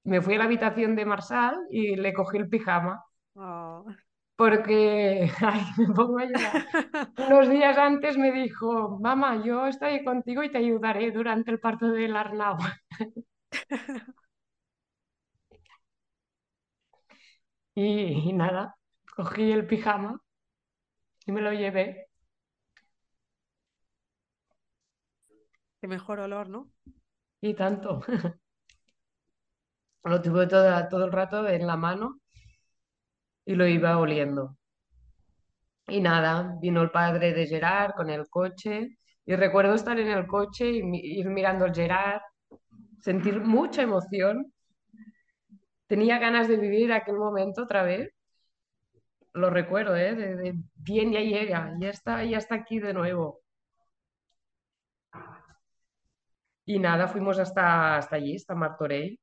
me 0.05 0.23
fui 0.23 0.35
a 0.35 0.39
la 0.39 0.45
habitación 0.45 0.97
de 0.97 1.05
Marsal 1.05 1.67
y 1.71 1.97
le 1.97 2.15
cogí 2.15 2.39
el 2.39 2.49
pijama. 2.49 3.05
Oh. 3.35 3.85
Porque, 4.39 5.29
ay, 5.41 5.63
me 5.79 5.93
pongo 5.95 6.19
a 6.21 6.25
llorar. 6.27 6.67
Unos 7.29 7.49
días 7.51 7.77
antes 7.77 8.17
me 8.17 8.31
dijo, 8.31 8.97
mamá, 9.01 9.43
yo 9.45 9.67
estoy 9.67 10.05
contigo 10.05 10.45
y 10.45 10.51
te 10.53 10.59
ayudaré 10.59 11.11
durante 11.11 11.51
el 11.51 11.59
parto 11.59 11.89
del 11.89 12.15
Arnau. 12.17 12.57
y, 17.75 18.33
nada, 18.33 18.77
cogí 19.17 19.51
el 19.51 19.67
pijama 19.67 20.21
y 21.27 21.33
me 21.33 21.41
lo 21.43 21.53
llevé. 21.53 22.09
Qué 25.81 25.89
mejor 25.89 26.21
olor, 26.21 26.49
¿no? 26.49 26.71
Y 27.41 27.55
tanto. 27.55 28.03
Lo 30.05 30.23
tuve 30.23 30.47
todo 30.47 31.05
el 31.05 31.13
rato 31.13 31.49
en 31.49 31.67
la 31.67 31.77
mano 31.77 32.21
y 33.49 33.55
lo 33.55 33.67
iba 33.67 33.99
oliendo. 33.99 34.59
Y 35.87 36.01
nada, 36.03 36.57
vino 36.61 36.83
el 36.83 36.91
padre 36.91 37.33
de 37.33 37.47
Gerard 37.47 37.95
con 37.95 38.11
el 38.11 38.29
coche 38.29 38.99
y 39.25 39.37
recuerdo 39.37 39.75
estar 39.75 39.99
en 39.99 40.09
el 40.09 40.27
coche 40.27 40.71
y 40.71 40.81
ir 41.19 41.29
mirando 41.31 41.65
al 41.65 41.75
Gerard, 41.75 42.21
sentir 43.01 43.41
mucha 43.41 43.83
emoción. 43.83 44.53
Tenía 45.87 46.19
ganas 46.19 46.47
de 46.49 46.59
vivir 46.59 46.93
aquel 46.93 47.17
momento 47.17 47.63
otra 47.63 47.83
vez. 47.85 48.11
Lo 49.33 49.49
recuerdo, 49.49 49.97
¿eh? 49.97 50.15
De, 50.15 50.55
bien, 50.75 51.13
ya 51.13 51.21
llega, 51.21 51.75
ya 51.81 51.89
está, 51.89 52.25
ya 52.25 52.37
está 52.39 52.57
aquí 52.57 52.81
de 52.81 52.93
nuevo. 52.93 53.41
Y 56.67 56.79
nada, 56.79 57.09
fuimos 57.09 57.39
hasta, 57.39 57.97
hasta 57.97 58.17
allí, 58.17 58.37
hasta 58.37 58.55
Martorell. 58.55 59.19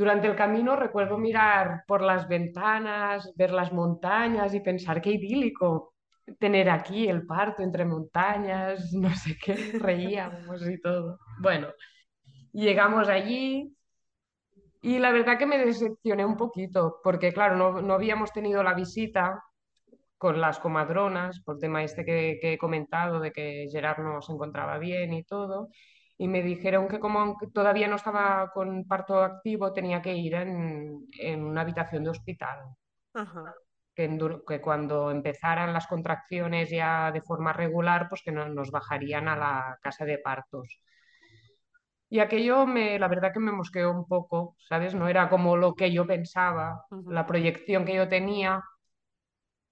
Durante 0.00 0.28
el 0.28 0.34
camino 0.34 0.76
recuerdo 0.76 1.18
mirar 1.18 1.84
por 1.86 2.00
las 2.00 2.26
ventanas, 2.26 3.30
ver 3.36 3.52
las 3.52 3.70
montañas 3.70 4.54
y 4.54 4.60
pensar 4.60 5.02
qué 5.02 5.10
idílico 5.10 5.92
tener 6.38 6.70
aquí 6.70 7.06
el 7.06 7.26
parto 7.26 7.62
entre 7.62 7.84
montañas, 7.84 8.90
no 8.94 9.14
sé 9.14 9.36
qué, 9.36 9.78
reíamos 9.78 10.66
y 10.66 10.80
todo. 10.80 11.18
Bueno, 11.42 11.68
llegamos 12.54 13.10
allí 13.10 13.76
y 14.80 14.98
la 14.98 15.10
verdad 15.12 15.36
que 15.36 15.44
me 15.44 15.58
decepcioné 15.58 16.24
un 16.24 16.38
poquito, 16.38 16.98
porque 17.04 17.34
claro, 17.34 17.82
no, 17.82 17.92
habíamos 17.92 18.32
tenido 18.32 18.62
la 18.62 18.72
visita 18.72 19.44
con 20.16 20.40
las 20.40 20.60
comadronas, 20.60 21.42
por 21.44 21.56
el 21.56 21.60
tema 21.60 21.84
este 21.84 22.06
que, 22.06 22.38
que, 22.40 22.54
he 22.54 22.58
comentado, 22.58 23.20
de 23.20 23.32
que 23.32 23.66
Gerard 23.70 24.02
no 24.02 24.22
se 24.22 24.32
encontraba 24.32 24.78
bien 24.78 25.12
y 25.12 25.24
todo. 25.24 25.68
Y 26.20 26.28
me 26.28 26.42
dijeron 26.42 26.86
que 26.86 27.00
como 27.00 27.38
todavía 27.54 27.88
no 27.88 27.96
estaba 27.96 28.50
con 28.52 28.84
parto 28.86 29.22
activo 29.22 29.72
tenía 29.72 30.02
que 30.02 30.14
ir 30.14 30.34
en, 30.34 31.06
en 31.18 31.42
una 31.42 31.62
habitación 31.62 32.04
de 32.04 32.10
hospital. 32.10 32.58
Que, 33.94 34.18
que, 34.46 34.60
cuando 34.60 35.10
empezaran 35.10 35.72
las 35.72 35.86
contracciones 35.86 36.68
ya 36.68 37.10
de 37.10 37.22
forma 37.22 37.54
regular, 37.54 38.06
pues 38.10 38.20
que 38.22 38.32
nos 38.32 38.70
bajarían 38.70 39.28
a 39.28 39.36
la 39.36 39.78
casa 39.82 40.04
de 40.04 40.18
partos. 40.18 40.68
Y 42.10 42.18
aquello, 42.20 42.66
me, 42.66 42.98
la 42.98 43.08
verdad 43.08 43.32
que 43.32 43.40
me 43.40 43.52
mosqueó 43.52 43.90
un 43.90 44.06
poco, 44.06 44.56
¿sabes? 44.68 44.94
No 44.94 45.08
era 45.08 45.30
como 45.30 45.56
lo 45.56 45.74
que 45.74 45.90
yo 45.90 46.06
pensaba, 46.06 46.84
la 47.06 47.24
proyección 47.26 47.86
que 47.86 47.94
yo 47.94 48.08
tenía 48.08 48.62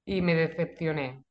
y 0.05 0.23
me 0.23 0.35
decepcioné. 0.35 1.23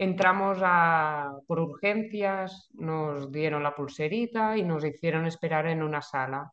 Entramos 0.00 0.58
a, 0.62 1.30
por 1.46 1.60
urgencias, 1.60 2.70
nos 2.72 3.30
dieron 3.30 3.62
la 3.62 3.74
pulserita 3.74 4.56
y 4.56 4.62
nos 4.62 4.82
hicieron 4.82 5.26
esperar 5.26 5.66
en 5.66 5.82
una 5.82 6.00
sala. 6.00 6.50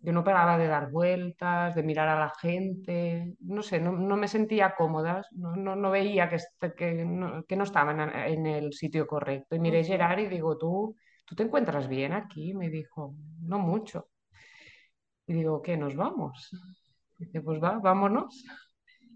Yo 0.00 0.12
no 0.12 0.22
paraba 0.22 0.56
de 0.56 0.68
dar 0.68 0.88
vueltas, 0.88 1.74
de 1.74 1.82
mirar 1.82 2.06
a 2.06 2.20
la 2.20 2.30
gente, 2.40 3.34
no 3.40 3.62
sé, 3.62 3.80
no, 3.80 4.16
me 4.16 4.28
sentía 4.28 4.76
cómoda, 4.76 5.22
no, 5.32 5.56
no, 5.56 5.90
veía 5.90 6.28
que, 6.28 6.38
que, 6.76 7.04
no, 7.04 7.44
que 7.46 7.56
no 7.56 7.64
estaban 7.64 7.98
en, 7.98 8.46
el 8.46 8.72
sitio 8.72 9.08
correcto. 9.08 9.56
Y 9.56 9.58
miré 9.58 9.80
a 9.80 9.84
Gerard 9.84 10.20
y 10.20 10.28
digo, 10.28 10.56
¿tú, 10.56 10.94
¿tú 11.24 11.34
te 11.34 11.42
encuentras 11.42 11.88
bien 11.88 12.12
aquí? 12.12 12.54
Me 12.54 12.70
dijo, 12.70 13.12
no 13.40 13.58
mucho. 13.58 14.08
Y 15.26 15.32
digo, 15.32 15.60
¿qué? 15.62 15.76
¿Nos 15.76 15.96
vamos? 15.96 16.50
dice, 17.18 17.40
pues 17.40 17.60
va, 17.60 17.80
vámonos. 17.80 18.44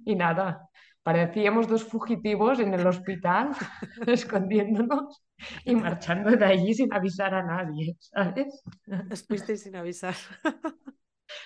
Y 0.04 0.16
nada, 0.16 0.68
Parecíamos 1.02 1.66
dos 1.66 1.82
fugitivos 1.82 2.60
en 2.60 2.74
el 2.74 2.86
hospital, 2.86 3.50
escondiéndonos 4.06 5.24
y 5.64 5.74
marchando 5.74 6.30
de 6.30 6.44
allí 6.44 6.74
sin 6.74 6.92
avisar 6.94 7.34
a 7.34 7.42
nadie, 7.42 7.96
¿sabes? 7.98 8.62
Os 9.10 9.26
fuisteis 9.26 9.62
sin 9.62 9.74
avisar. 9.74 10.14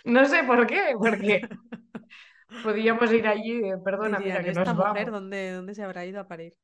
No 0.05 0.27
sé 0.27 0.43
por 0.45 0.67
qué, 0.67 0.95
porque 0.99 1.41
podíamos 2.65 3.11
ir 3.13 3.27
allí, 3.27 3.63
perdona, 3.83 4.19
mira 4.19 4.43
que 4.43 4.51
¿esta 4.51 4.75
nos 4.75 4.77
mujer 4.77 5.11
¿dónde, 5.11 5.53
¿dónde, 5.53 5.75
se 5.75 5.83
habrá 5.83 6.05
ido 6.05 6.21
a 6.21 6.29
parir? 6.29 6.55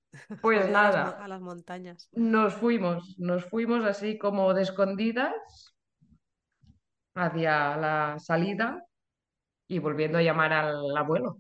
Pues 0.43 0.69
nada. 0.69 1.17
A 1.23 1.29
las, 1.29 1.41
montañas. 1.41 2.11
Nos 2.13 2.55
fuimos, 2.55 3.17
nos 3.19 3.45
fuimos 3.47 3.85
así 3.85 4.19
como 4.19 4.53
de 4.53 4.63
escondidas 4.63 5.33
hacia 7.15 7.77
la 7.77 8.19
salida 8.19 8.85
y 9.67 9.79
volviendo 9.79 10.19
a 10.19 10.23
llamar 10.23 10.53
al 10.53 10.97
abuelo 10.97 11.39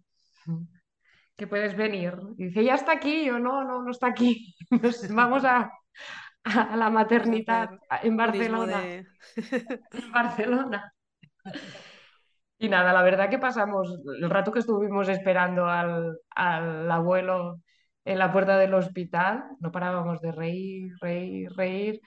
que 1.37 1.47
puedes 1.47 1.77
venir. 1.77 2.15
Y 2.37 2.47
dice, 2.47 2.65
ya 2.65 2.75
está 2.75 2.93
aquí. 2.93 3.25
Yo, 3.25 3.39
no, 3.39 3.65
no, 3.65 3.83
no 3.83 3.91
está 3.91 4.09
aquí. 4.09 4.55
vamos 5.11 5.45
a, 5.45 5.71
a 6.45 6.77
la 6.77 6.91
maternidad 6.91 7.71
en 8.03 8.17
Barcelona. 8.17 8.83
en 9.37 10.13
Barcelona. 10.13 10.93
Y 12.59 12.69
nada, 12.69 12.93
la 12.93 13.03
verdad 13.03 13.29
que 13.29 13.39
pasamos 13.39 13.99
el 14.21 14.31
rato 14.31 14.53
que 14.53 14.61
estuvimos 14.61 15.09
esperando 15.09 15.67
al, 15.67 16.19
al, 16.31 16.91
abuelo 16.91 17.61
en 18.05 18.19
la 18.19 18.33
puerta 18.33 18.57
del 18.57 18.75
hospital, 18.75 19.45
no 19.59 19.73
parábamos 19.73 20.21
de 20.21 20.33
reír, 20.33 20.93
reír, 21.01 21.53
reír. 21.57 22.01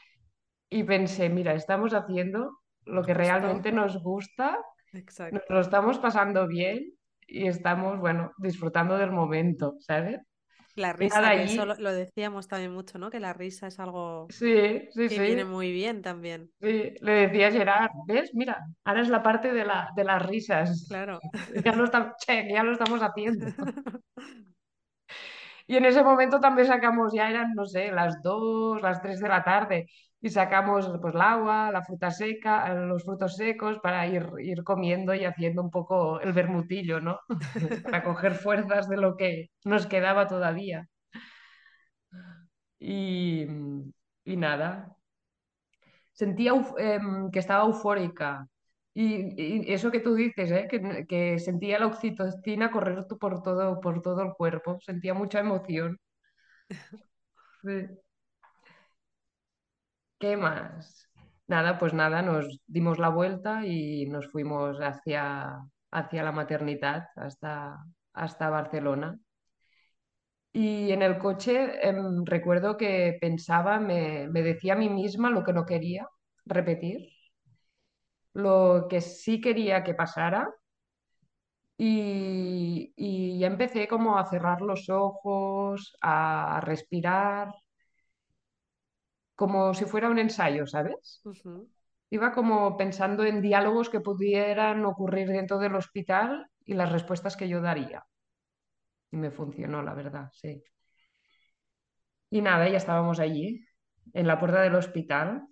Y 0.69 0.83
pensé, 0.83 1.29
mira, 1.29 1.53
estamos 1.53 1.93
haciendo 1.93 2.59
lo 2.85 3.03
que 3.03 3.13
realmente 3.13 3.71
nos 3.71 4.01
gusta, 4.01 4.57
nos 4.93 5.43
lo 5.49 5.59
estamos 5.59 5.99
pasando 5.99 6.47
bien 6.47 6.93
y 7.27 7.47
estamos, 7.47 7.99
bueno, 7.99 8.31
disfrutando 8.37 8.97
del 8.97 9.11
momento, 9.11 9.75
¿sabes? 9.79 10.19
La 10.75 10.91
risa, 10.91 11.31
que 11.31 11.43
eso 11.43 11.65
lo, 11.65 11.93
decíamos 11.93 12.49
también 12.49 12.73
mucho, 12.73 12.97
¿no? 12.97 13.09
Que 13.09 13.21
la 13.21 13.31
risa 13.31 13.67
es 13.67 13.79
algo 13.79 14.27
sí, 14.29 14.89
sí, 14.91 15.07
que 15.07 15.21
viene 15.21 15.45
muy 15.45 15.71
bien 15.71 16.01
también. 16.01 16.51
Sí, 16.59 16.93
le 16.99 17.11
decía 17.13 17.49
Gerard, 17.49 17.91
¿ves? 18.05 18.31
Mira, 18.33 18.59
ahora 18.83 19.01
es 19.01 19.07
la 19.07 19.23
parte 19.23 19.53
de, 19.53 19.63
la, 19.63 19.89
de 19.95 20.03
las 20.03 20.25
risas. 20.25 20.85
Claro. 20.89 21.19
Ya 21.65 21.71
lo, 21.71 21.89
che, 22.19 22.49
ya 22.51 22.63
lo 22.63 22.73
estamos 22.73 22.99
haciendo. 22.99 23.45
y 25.67 25.77
en 25.77 25.85
ese 25.85 26.03
momento 26.03 26.41
también 26.41 26.67
sacamos, 26.67 27.13
ya 27.13 27.29
eran, 27.29 27.53
no 27.53 27.65
sé, 27.65 27.93
las 27.93 28.21
dos, 28.21 28.81
las 28.81 29.01
tres 29.01 29.21
de 29.21 29.29
la 29.29 29.45
tarde 29.45 29.87
y 30.25 30.29
sacamos 30.31 30.89
pues 31.01 31.13
el 31.13 31.21
agua, 31.21 31.69
la 31.71 31.83
fruta 31.83 32.09
seca, 32.09 32.73
los 32.73 33.03
frutos 33.03 33.35
secos 33.35 33.77
para 33.77 34.07
ir, 34.07 34.27
ir 34.39 34.63
comiendo 34.63 35.13
y 35.13 35.23
haciendo 35.23 35.61
un 35.61 35.69
poco 35.69 36.19
el 36.19 36.33
bermutillo, 36.33 36.99
¿no? 36.99 37.19
para 37.83 38.03
coger 38.03 38.33
fuerzas 38.33 38.89
de 38.89 38.97
lo 38.97 39.17
que 39.17 39.51
nos 39.65 39.85
quedaba 39.85 40.27
todavía. 40.27 40.87
Y, 42.79 43.45
y 44.23 44.35
nada, 44.37 44.95
sentía 46.13 46.53
em, 46.79 47.29
que 47.31 47.39
estaba 47.39 47.65
eufórica. 47.65 48.47
Y, 48.95 49.71
eso 49.71 49.91
que 49.91 49.99
tú 49.99 50.15
dices, 50.15 50.49
¿eh? 50.51 50.67
que, 50.69 51.05
que, 51.07 51.37
sentía 51.39 51.77
la 51.79 51.87
oxitocina 51.87 52.71
correr 52.71 53.05
por 53.19 53.43
todo, 53.43 53.79
por 53.79 54.01
todo 54.01 54.23
el 54.23 54.33
cuerpo, 54.33 54.79
sentía 54.81 55.13
mucha 55.13 55.39
emoción. 55.39 55.99
¿Qué 60.19 60.37
más? 60.37 61.09
Nada, 61.47 61.77
pues 61.77 61.93
nada, 61.93 62.21
nos 62.21 62.59
dimos 62.67 62.99
la 62.99 63.09
vuelta 63.09 63.65
y 63.65 64.05
nos 64.07 64.27
fuimos 64.31 64.77
hacia, 64.79 65.59
hacia 65.91 66.23
la 66.23 66.31
maternidad 66.31 67.07
hasta, 67.15 67.77
hasta 68.13 68.49
Barcelona. 68.49 69.19
Y 70.53 70.91
en 70.91 71.01
el 71.03 71.17
coche 71.19 71.87
em, 71.87 72.25
recuerdo 72.25 72.77
que 72.77 73.17
pensaba, 73.21 73.79
me, 73.79 74.27
me 74.29 74.41
decía 74.41 74.73
a 74.73 74.77
mí 74.77 74.89
misma 74.89 75.29
lo 75.29 75.43
que 75.43 75.53
no 75.53 75.65
quería 75.65 76.07
repetir, 76.45 77.09
lo 78.33 78.87
que 78.89 79.01
sí 79.01 79.41
quería 79.41 79.83
que 79.83 79.93
pasara 79.95 80.53
y, 81.77 82.93
y, 82.95 83.43
empecé 83.43 83.87
como 83.87 84.17
a 84.17 84.25
cerrar 84.25 84.61
los 84.61 84.89
ojos, 84.89 85.95
a 86.01 86.61
respirar 86.63 87.49
como 89.35 89.73
si 89.73 89.85
fuera 89.85 90.09
un 90.09 90.19
ensayo, 90.19 90.65
¿sabes? 90.65 91.21
Iba 92.09 92.31
como 92.31 92.77
pensando 92.77 93.25
en 93.25 93.41
diálogos 93.41 93.89
que 93.89 93.99
pudieran 93.99 94.85
ocurrir 94.85 95.27
dentro 95.27 95.57
del 95.59 95.75
hospital 95.75 96.47
y 96.65 96.73
las 96.73 96.91
respuestas 96.91 97.35
que 97.35 97.49
yo 97.49 97.61
daría. 97.61 98.05
Y 99.11 99.17
me 99.17 99.31
funcionó, 99.31 99.81
la 99.81 99.93
verdad, 99.93 100.29
sí. 100.33 100.63
Y 102.29 102.41
nada, 102.41 102.67
ya 102.69 102.77
estábamos 102.77 103.19
allí, 103.19 103.65
en 104.13 104.27
la 104.27 104.39
puerta 104.39 104.61
del 104.61 104.75
hospital. 104.75 105.47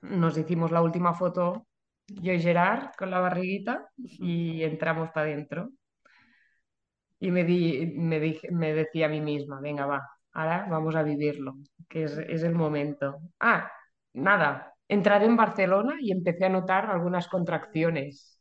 Nos 0.00 0.36
hicimos 0.36 0.70
la 0.70 0.82
última 0.82 1.14
foto, 1.14 1.66
yo 2.08 2.32
y 2.32 2.40
Gerard, 2.40 2.90
con 2.96 3.10
la 3.10 3.20
barriguita, 3.20 3.88
y 3.96 4.62
entramos 4.62 5.10
para 5.10 5.26
adentro. 5.26 5.70
Y 7.20 7.30
me, 7.30 7.44
di, 7.44 7.94
me, 7.96 8.40
me 8.50 8.74
decía 8.74 9.06
a 9.06 9.08
mí 9.08 9.20
misma, 9.20 9.60
venga, 9.60 9.86
va, 9.86 10.08
ahora 10.32 10.66
vamos 10.68 10.94
a 10.96 11.02
vivirlo 11.02 11.54
que 11.92 12.04
es, 12.04 12.42
el 12.42 12.54
momento. 12.54 13.20
Ah, 13.38 13.70
nada, 14.14 14.74
entré 14.88 15.16
en 15.24 15.36
Barcelona 15.36 15.96
y 16.00 16.10
empecé 16.10 16.46
a 16.46 16.48
notar 16.48 16.90
algunas 16.90 17.28
contracciones. 17.28 18.40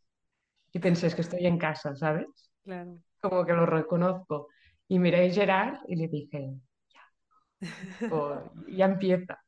Y 0.71 0.79
pensé, 0.79 1.07
es 1.07 1.15
que 1.15 1.21
estoy 1.21 1.45
en 1.45 1.57
casa, 1.57 1.93
¿sabes? 1.95 2.27
Claro. 2.63 2.97
Como 3.19 3.45
que 3.45 3.51
lo 3.51 3.65
reconozco. 3.65 4.47
Y 4.87 4.99
miré 4.99 5.27
a 5.29 5.33
Gerard 5.33 5.79
y 5.87 5.97
le 5.97 6.07
dije, 6.07 6.53
ya, 6.87 8.43
ya 8.69 8.85
empieza. 8.85 9.40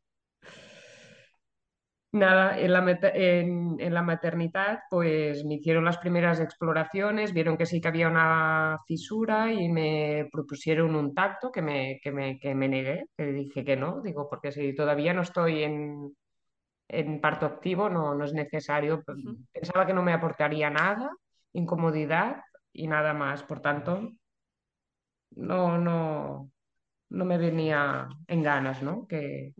Nada, 2.14 2.60
en 2.60 2.72
la, 2.74 3.00
en, 3.16 3.94
la, 3.94 4.04
maternidad 4.04 4.82
pues 4.88 5.44
me 5.46 5.56
hicieron 5.56 5.84
las 5.84 5.98
primeras 5.98 6.40
exploraciones, 6.40 7.34
vieron 7.34 7.58
que 7.58 7.66
sí 7.66 7.82
que 7.82 7.88
había 7.88 8.08
una 8.08 8.78
fisura 8.86 9.52
y 9.52 9.68
me 9.68 10.30
propusieron 10.32 10.96
un 10.96 11.16
tacto 11.16 11.52
que 11.52 11.64
me, 11.64 12.00
que 12.04 12.12
me, 12.12 12.40
que 12.40 12.54
me 12.54 12.68
negué, 12.70 13.08
que 13.18 13.26
dije 13.26 13.66
que 13.66 13.76
no, 13.76 14.00
digo, 14.02 14.30
porque 14.30 14.52
si 14.52 14.76
todavía 14.76 15.12
no 15.16 15.24
estoy 15.24 15.64
en, 15.64 16.16
en 16.88 17.20
parto 17.20 17.48
activo 17.48 17.90
no, 17.90 18.14
no 18.14 18.26
es 18.26 18.34
necesario, 18.34 19.04
pensaba 19.52 19.88
que 19.88 19.94
no 19.96 20.04
me 20.04 20.14
aportaría 20.14 20.70
nada, 20.70 21.10
incomodidad 21.54 22.44
y 22.72 22.88
nada 22.88 23.16
más, 23.16 23.42
por 23.42 23.60
tanto, 23.60 24.12
no, 25.32 25.80
no, 25.80 26.52
no 27.10 27.26
me 27.26 27.40
venía 27.40 28.08
en 28.28 28.44
ganas, 28.44 28.84
¿no? 28.84 29.08
Que, 29.08 29.54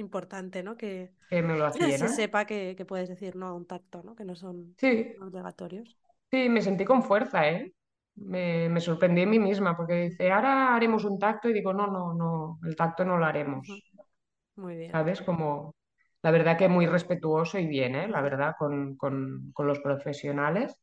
Importante, 0.00 0.62
¿no? 0.62 0.76
Que, 0.76 1.12
me 1.30 1.56
lo 1.56 1.70
Se 1.72 2.08
sepa 2.08 2.46
que, 2.46 2.84
puedes 2.88 3.08
decir 3.08 3.36
no 3.36 3.46
a 3.46 3.54
un 3.54 3.66
tacto, 3.66 4.02
¿no? 4.02 4.16
Que 4.16 4.24
no 4.24 4.34
son 4.34 4.74
obligatorios. 5.20 5.96
Sí, 6.30 6.48
me 6.48 6.62
sentí 6.62 6.84
con 6.84 7.02
fuerza, 7.02 7.48
¿eh? 7.48 7.72
Me, 8.16 8.68
me, 8.68 8.80
sorprendí 8.80 9.22
a 9.22 9.26
mí 9.26 9.38
misma 9.38 9.76
porque 9.76 9.94
dice, 9.94 10.30
ahora 10.30 10.74
haremos 10.74 11.04
un 11.04 11.18
tacto 11.18 11.48
y 11.48 11.52
digo, 11.52 11.72
no, 11.72 11.86
no, 11.86 12.14
no, 12.14 12.58
el 12.64 12.74
tacto 12.76 13.04
no 13.04 13.18
lo 13.18 13.24
haremos. 13.24 13.66
Muy 14.56 14.76
bien. 14.76 14.90
¿Sabes? 14.90 15.22
Como, 15.22 15.74
la 16.22 16.30
verdad 16.30 16.58
que 16.58 16.68
muy 16.68 16.86
respetuoso 16.86 17.58
y 17.58 17.66
bien, 17.66 17.94
¿eh? 17.94 18.08
La 18.08 18.20
verdad, 18.20 18.54
con, 18.58 18.96
con, 18.96 19.50
con, 19.52 19.66
los 19.66 19.80
profesionales. 19.80 20.74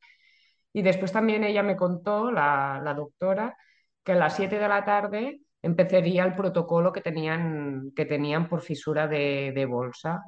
Y 0.73 0.81
después 0.81 1.11
también 1.11 1.43
ella 1.43 1.63
me 1.63 1.75
contó, 1.75 2.31
la, 2.31 2.79
la 2.83 2.93
doctora, 2.93 3.57
que 4.03 4.13
a 4.13 4.15
las 4.15 4.35
7 4.35 4.57
de 4.57 4.67
la 4.67 4.85
tarde 4.85 5.41
empezaría 5.67 6.25
el 6.25 6.35
protocolo 6.35 6.91
que 6.93 7.01
tenían, 7.01 7.91
que 7.95 8.05
tenían 8.05 8.49
por 8.49 8.61
fisura 8.61 9.07
de, 9.07 9.65
bolsa. 9.69 10.23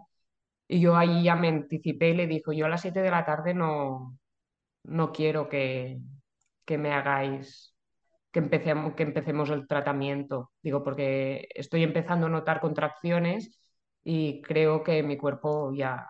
Y 0.68 0.82
yo 0.82 0.96
ahí 0.98 1.24
ya 1.24 1.36
me 1.36 1.50
anticipé 1.50 2.10
y 2.12 2.16
le 2.16 2.28
dijo, 2.28 2.54
yo 2.54 2.66
a 2.68 2.70
las 2.70 2.82
7 2.82 3.02
de 3.02 3.12
la 3.12 3.26
tarde 3.26 3.54
no, 3.54 4.18
no 4.84 5.12
quiero 5.12 5.50
que, 5.50 6.00
que 6.66 6.78
me 6.78 6.94
hagáis, 6.94 7.76
que 8.32 8.40
empecemos, 8.40 8.96
que 8.96 9.04
empecemos 9.04 9.50
el 9.50 9.68
tratamiento. 9.68 10.52
Digo, 10.62 10.84
porque 10.84 11.48
estoy 11.56 11.84
empezando 11.84 12.28
a 12.28 12.30
notar 12.30 12.62
contracciones 12.62 13.60
y 14.04 14.42
creo 14.42 14.84
que 14.84 15.04
mi 15.04 15.18
cuerpo 15.18 15.74
ya 15.74 16.08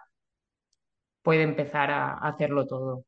puede 1.21 1.43
empezar 1.43 1.91
a, 1.91 2.13
hacerlo 2.15 2.65
todo. 2.67 3.05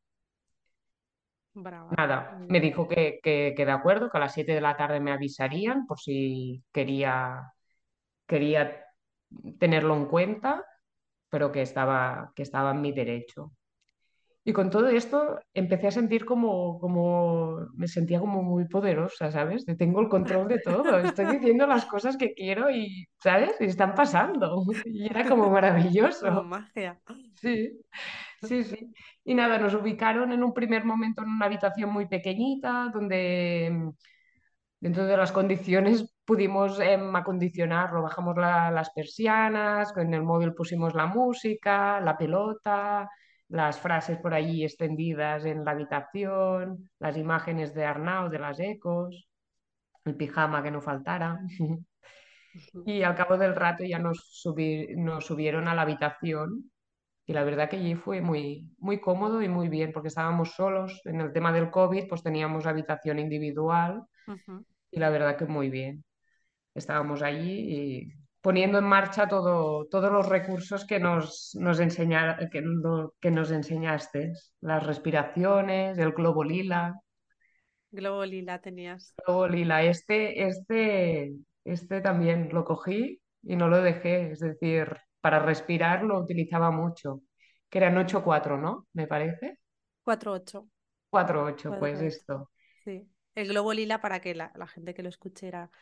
Nada, 1.97 2.37
me 2.47 2.61
dijo 2.61 2.87
que, 2.87 3.19
que, 3.21 3.53
que, 3.55 3.65
de 3.65 3.71
acuerdo, 3.71 4.09
que 4.09 4.17
a 4.17 4.21
las 4.21 4.33
7 4.33 4.53
de 4.53 4.61
la 4.61 4.77
tarde 4.77 4.99
me 4.99 5.11
avisarían 5.11 5.85
por 5.85 5.99
si 5.99 6.63
quería, 6.71 7.53
quería 8.27 8.85
tenerlo 9.59 9.95
en 9.95 10.05
cuenta, 10.05 10.65
pero 11.29 11.51
que 11.51 11.61
estaba, 11.61 12.31
que 12.35 12.43
estaba 12.43 12.71
en 12.71 12.81
mi 12.81 12.91
derecho. 12.93 13.51
Y 14.43 14.53
con 14.53 14.71
todo 14.71 14.87
esto 14.87 15.39
empecé 15.53 15.87
a 15.87 15.91
sentir 15.91 16.25
como, 16.25 16.79
como, 16.79 17.67
me 17.75 17.87
sentía 17.87 18.19
como 18.19 18.41
muy 18.41 18.67
poderosa, 18.67 19.31
¿sabes? 19.31 19.65
tengo 19.77 20.01
el 20.01 20.09
control 20.09 20.47
de 20.47 20.59
todo, 20.59 20.97
estoy 20.97 21.37
diciendo 21.37 21.67
las 21.67 21.85
cosas 21.85 22.17
que 22.17 22.33
quiero 22.33 22.71
y, 22.71 23.07
¿sabes? 23.19 23.55
Y 23.59 23.65
están 23.65 23.93
pasando. 23.93 24.63
Y 24.85 25.05
era 25.05 25.27
como 25.27 25.49
maravilloso. 25.49 26.27
Como 26.27 26.43
magia. 26.43 26.99
Sí, 27.35 27.79
sí, 28.41 28.63
sí. 28.63 28.91
Y 29.23 29.35
nada, 29.35 29.59
nos 29.59 29.75
ubicaron 29.75 30.31
en 30.31 30.43
un 30.43 30.53
primer 30.53 30.85
momento 30.85 31.21
en 31.21 31.29
una 31.29 31.45
habitación 31.45 31.91
muy 31.91 32.07
pequeñita, 32.07 32.89
donde 32.91 33.91
dentro 34.79 35.05
de 35.05 35.17
las 35.17 35.31
condiciones 35.31 36.15
pudimos 36.25 36.79
em, 36.79 37.15
acondicionarlo. 37.15 38.01
Bajamos 38.01 38.35
las 38.37 38.89
persianas, 38.89 39.93
con 39.93 40.11
el 40.13 40.23
móvil 40.23 40.55
pusimos 40.55 40.95
la 40.95 41.05
música, 41.05 42.01
la 42.01 42.17
pelota, 42.17 43.07
las 43.51 43.79
frases 43.79 44.17
por 44.17 44.33
allí 44.33 44.63
extendidas 44.63 45.43
en 45.43 45.65
la 45.65 45.71
habitación, 45.71 46.89
las 46.99 47.17
imágenes 47.17 47.73
de 47.73 47.85
Arnau, 47.85 48.29
de 48.29 48.39
las 48.39 48.59
ecos, 48.59 49.27
el 50.05 50.15
pijama 50.15 50.63
que 50.63 50.71
no 50.71 50.81
faltara. 50.81 51.37
y 52.85 53.03
al 53.03 53.15
cabo 53.15 53.37
del 53.37 53.53
rato 53.53 53.83
ya 53.83 53.99
nos, 53.99 54.41
nos 54.95 55.25
subieron 55.25 55.67
a 55.67 55.75
la 55.75 55.81
habitación 55.81 56.71
y 57.25 57.33
la 57.33 57.43
verdad 57.43 57.69
que 57.69 57.75
allí 57.75 57.95
fue 57.95 58.21
muy, 58.21 58.69
muy 58.77 59.01
cómodo 59.01 59.41
y 59.41 59.49
muy 59.49 59.67
bien 59.67 59.91
porque 59.91 60.07
estábamos 60.07 60.53
solos. 60.53 61.01
En 61.03 61.19
el 61.19 61.33
tema 61.33 61.51
del 61.51 61.71
COVID 61.71 62.07
pues 62.07 62.23
teníamos 62.23 62.65
habitación 62.65 63.19
individual 63.19 64.03
y 64.91 64.99
la 64.99 65.09
verdad 65.09 65.35
que 65.35 65.45
muy 65.45 65.69
bien. 65.69 66.05
Estábamos 66.73 67.21
allí 67.21 67.51
y 67.51 68.13
poniendo 68.41 68.79
en 68.79 68.85
marcha 68.85 69.27
todo, 69.27 69.85
todos 69.85 70.11
los 70.11 70.27
recursos 70.27 70.85
que 70.85 70.99
nos, 70.99 71.55
nos, 71.59 71.79
que, 71.79 72.63
que 73.19 73.31
nos 73.31 73.51
enseñaste, 73.51 74.33
las 74.61 74.85
respiraciones, 74.85 75.97
el 75.97 76.11
globo 76.11 76.43
lila. 76.43 76.99
Globo 77.91 78.25
lila 78.25 78.59
tenías. 78.59 79.13
Globo 79.25 79.47
lila, 79.47 79.83
este, 79.83 80.47
este, 80.47 81.33
este 81.63 82.01
también 82.01 82.49
lo 82.51 82.65
cogí 82.65 83.21
y 83.43 83.55
no 83.55 83.67
lo 83.69 83.81
dejé, 83.81 84.31
es 84.31 84.39
decir, 84.39 84.97
para 85.21 85.39
respirar 85.39 86.03
lo 86.03 86.19
utilizaba 86.19 86.71
mucho, 86.71 87.21
que 87.69 87.77
eran 87.77 87.95
8-4, 87.95 88.59
¿no? 88.59 88.87
Me 88.93 89.05
parece. 89.07 89.59
4-8. 90.03 90.67
4-8, 91.11 91.77
pues 91.77 92.01
esto. 92.01 92.49
Sí. 92.83 93.07
El 93.33 93.47
globo 93.47 93.73
lila, 93.73 94.01
para 94.01 94.19
que 94.19 94.35
la, 94.35 94.51
la 94.55 94.67
gente 94.67 94.93
que 94.93 95.03
lo 95.03 95.09
escuchara 95.09 95.69
pues, 95.69 95.79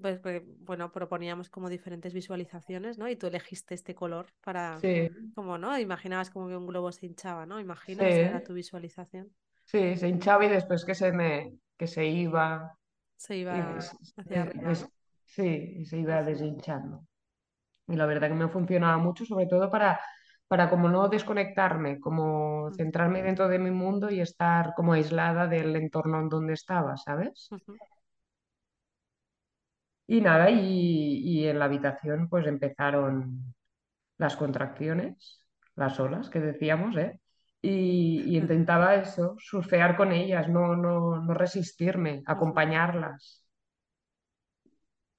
pues, 0.00 0.20
bueno, 0.60 0.92
proponíamos 0.92 1.50
como 1.50 1.68
diferentes 1.68 2.12
visualizaciones, 2.12 2.98
¿no? 2.98 3.08
Y 3.08 3.16
tú 3.16 3.26
elegiste 3.26 3.74
este 3.74 3.94
color 3.94 4.26
para, 4.42 4.78
sí. 4.80 5.08
como, 5.34 5.58
¿no? 5.58 5.78
Imaginabas 5.78 6.30
como 6.30 6.48
que 6.48 6.56
un 6.56 6.66
globo 6.66 6.92
se 6.92 7.06
hinchaba, 7.06 7.46
¿no? 7.46 7.60
Imagino 7.60 8.00
que 8.00 8.22
era 8.22 8.42
tu 8.42 8.54
visualización. 8.54 9.30
Sí, 9.64 9.96
se 9.96 10.08
hinchaba 10.08 10.44
y 10.44 10.48
después 10.48 10.84
que 10.84 10.94
se 10.94 11.12
me, 11.12 11.52
que 11.76 11.86
se 11.86 12.06
iba. 12.06 12.76
Se 13.16 13.36
iba 13.36 13.78
hacia 13.78 14.42
arriba. 14.42 14.74
sí, 15.24 15.84
se 15.84 15.98
iba 15.98 16.22
deshinchando. 16.22 17.06
Y 17.88 17.96
la 17.96 18.06
verdad 18.06 18.28
que 18.28 18.34
me 18.34 18.48
funcionaba 18.48 18.98
mucho, 18.98 19.24
sobre 19.24 19.46
todo 19.46 19.70
para, 19.70 20.00
para 20.48 20.68
como 20.70 20.88
no 20.88 21.08
desconectarme, 21.08 22.00
como 22.00 22.70
centrarme 22.76 23.22
dentro 23.22 23.48
de 23.48 23.58
mi 23.58 23.70
mundo 23.70 24.10
y 24.10 24.20
estar 24.20 24.74
como 24.74 24.92
aislada 24.92 25.46
del 25.46 25.74
entorno 25.76 26.20
en 26.20 26.28
donde 26.28 26.54
estaba, 26.54 26.96
¿sabes? 26.96 27.48
Y 30.06 30.20
nada, 30.20 30.50
y, 30.50 31.46
en 31.46 31.58
la 31.58 31.64
habitación 31.66 32.28
pues 32.28 32.46
empezaron 32.46 33.54
las 34.18 34.36
contracciones, 34.36 35.44
las 35.76 36.00
olas 36.00 36.30
que 36.30 36.40
decíamos, 36.40 36.96
¿eh? 36.96 37.20
Y, 37.62 38.36
intentaba 38.36 38.94
eso, 38.96 39.36
surfear 39.38 39.96
con 39.96 40.12
ellas, 40.12 40.48
no, 40.48 40.76
no, 40.76 41.20
no 41.22 41.34
resistirme, 41.34 42.22
acompañarlas. 42.26 43.44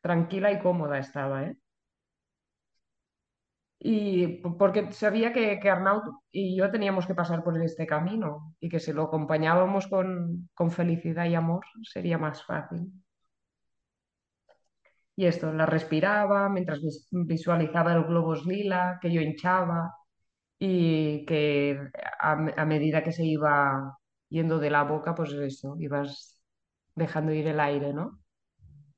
Tranquila 0.02 0.52
y 0.52 0.60
cómoda 0.60 0.98
estaba, 0.98 1.44
¿eh? 1.44 1.56
Y 3.80 4.42
porque 4.60 4.92
sabía 4.92 5.32
que, 5.34 5.60
que 5.60 5.70
Arnaud 5.70 6.04
y 6.32 6.58
yo 6.58 6.72
teníamos 6.72 7.06
que 7.06 7.14
pasar 7.16 7.44
por 7.44 7.62
este 7.62 7.86
camino 7.86 8.56
y 8.60 8.70
que 8.70 8.80
si 8.80 8.92
lo 8.92 9.04
acompañábamos 9.04 9.88
con, 9.88 10.50
con 10.56 10.72
felicidad 10.72 11.26
y 11.26 11.36
amor 11.36 11.66
sería 11.84 12.18
más 12.18 12.44
fácil. 12.44 12.92
Y 15.20 15.26
esto, 15.26 15.52
la 15.52 15.66
respiraba 15.66 16.48
mientras 16.48 16.80
visualizaba 17.10 17.92
el 17.94 18.04
globos 18.04 18.46
lila 18.46 19.00
que 19.02 19.12
yo 19.12 19.20
hinchaba 19.20 19.96
y 20.60 21.26
que 21.26 21.90
a, 22.20 22.36
medida 22.66 23.04
que 23.04 23.12
se 23.12 23.26
iba 23.26 23.98
yendo 24.30 24.60
de 24.60 24.70
la 24.70 24.84
boca, 24.84 25.16
pues 25.16 25.34
eso, 25.34 25.76
ibas 25.80 26.40
dejando 26.94 27.34
ir 27.34 27.48
el 27.48 27.60
aire, 27.60 27.94
¿no? 27.94 28.20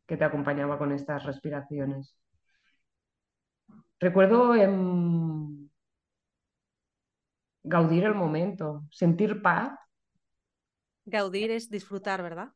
Que 0.06 0.18
te 0.18 0.26
acompañaba 0.26 0.78
con 0.78 0.92
estas 0.92 1.24
respiraciones. 1.24 2.18
Recuerdo 3.98 4.56
en 4.56 5.72
gaudir 7.64 8.04
el 8.04 8.16
momento, 8.16 8.84
sentir 8.92 9.42
paz. 9.42 9.72
Gaudir 11.06 11.52
es 11.52 11.70
disfrutar, 11.70 12.22
¿verdad? 12.22 12.50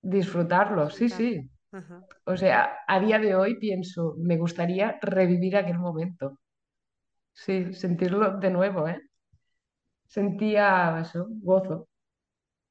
Disfrutarlo, 0.00 0.88
sí, 0.88 1.10
sí. 1.10 1.51
O 2.24 2.36
sea, 2.36 2.78
a 2.86 3.00
día 3.00 3.18
de 3.18 3.34
hoy 3.34 3.58
pienso, 3.58 4.14
me 4.18 4.36
gustaría 4.36 4.98
revivir 5.00 5.56
aquel 5.56 5.78
momento. 5.78 6.38
Sí, 7.32 7.72
sentirlo 7.72 8.38
de 8.38 8.50
nuevo, 8.50 8.86
¿eh? 8.88 9.00
Sentía 10.06 11.00
eso, 11.00 11.26
gozo. 11.30 11.88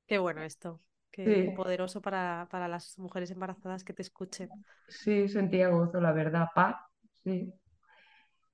Qué 0.05 0.19
bueno 0.19 0.43
esto, 0.43 0.81
qué 1.09 1.53
poderoso 1.55 2.01
para, 2.01 2.47
para, 2.51 2.67
las 2.67 2.99
mujeres 2.99 3.31
embarazadas 3.31 3.83
que 3.83 3.93
te 3.93 4.03
escuchen. 4.03 4.49
Sí, 4.87 5.27
sentía 5.27 5.69
gozo, 5.69 5.99
la 5.99 6.11
verdad, 6.11 6.47
paz, 6.53 6.75
sí. 7.23 7.51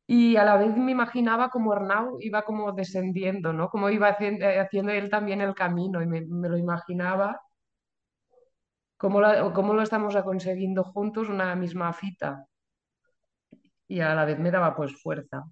Y 0.09 0.37
a 0.37 0.45
la 0.45 0.55
vez 0.55 0.77
me 0.77 0.91
imaginaba 0.91 1.49
como 1.49 1.73
Arnau 1.73 2.17
iba 2.21 2.43
como 2.43 2.71
descendiendo, 2.71 3.51
¿no? 3.51 3.69
Como 3.69 3.89
iba 3.89 4.07
haciendo, 4.07 4.45
haciendo 4.47 4.93
él 4.93 5.09
también 5.09 5.41
el 5.41 5.53
camino 5.53 6.01
y 6.01 6.07
me, 6.07 6.21
me 6.21 6.47
lo 6.47 6.57
imaginaba 6.57 7.41
cómo 8.97 9.21
lo, 9.21 9.81
estamos 9.81 10.15
consiguiendo 10.23 10.83
juntos 10.83 11.29
una 11.29 11.55
misma 11.55 11.93
fita. 11.93 12.45
Y 13.87 13.99
a 14.01 14.13
la 14.15 14.25
vez 14.25 14.39
me 14.39 14.51
daba 14.51 14.75
pues 14.75 15.01
fuerza. 15.01 15.43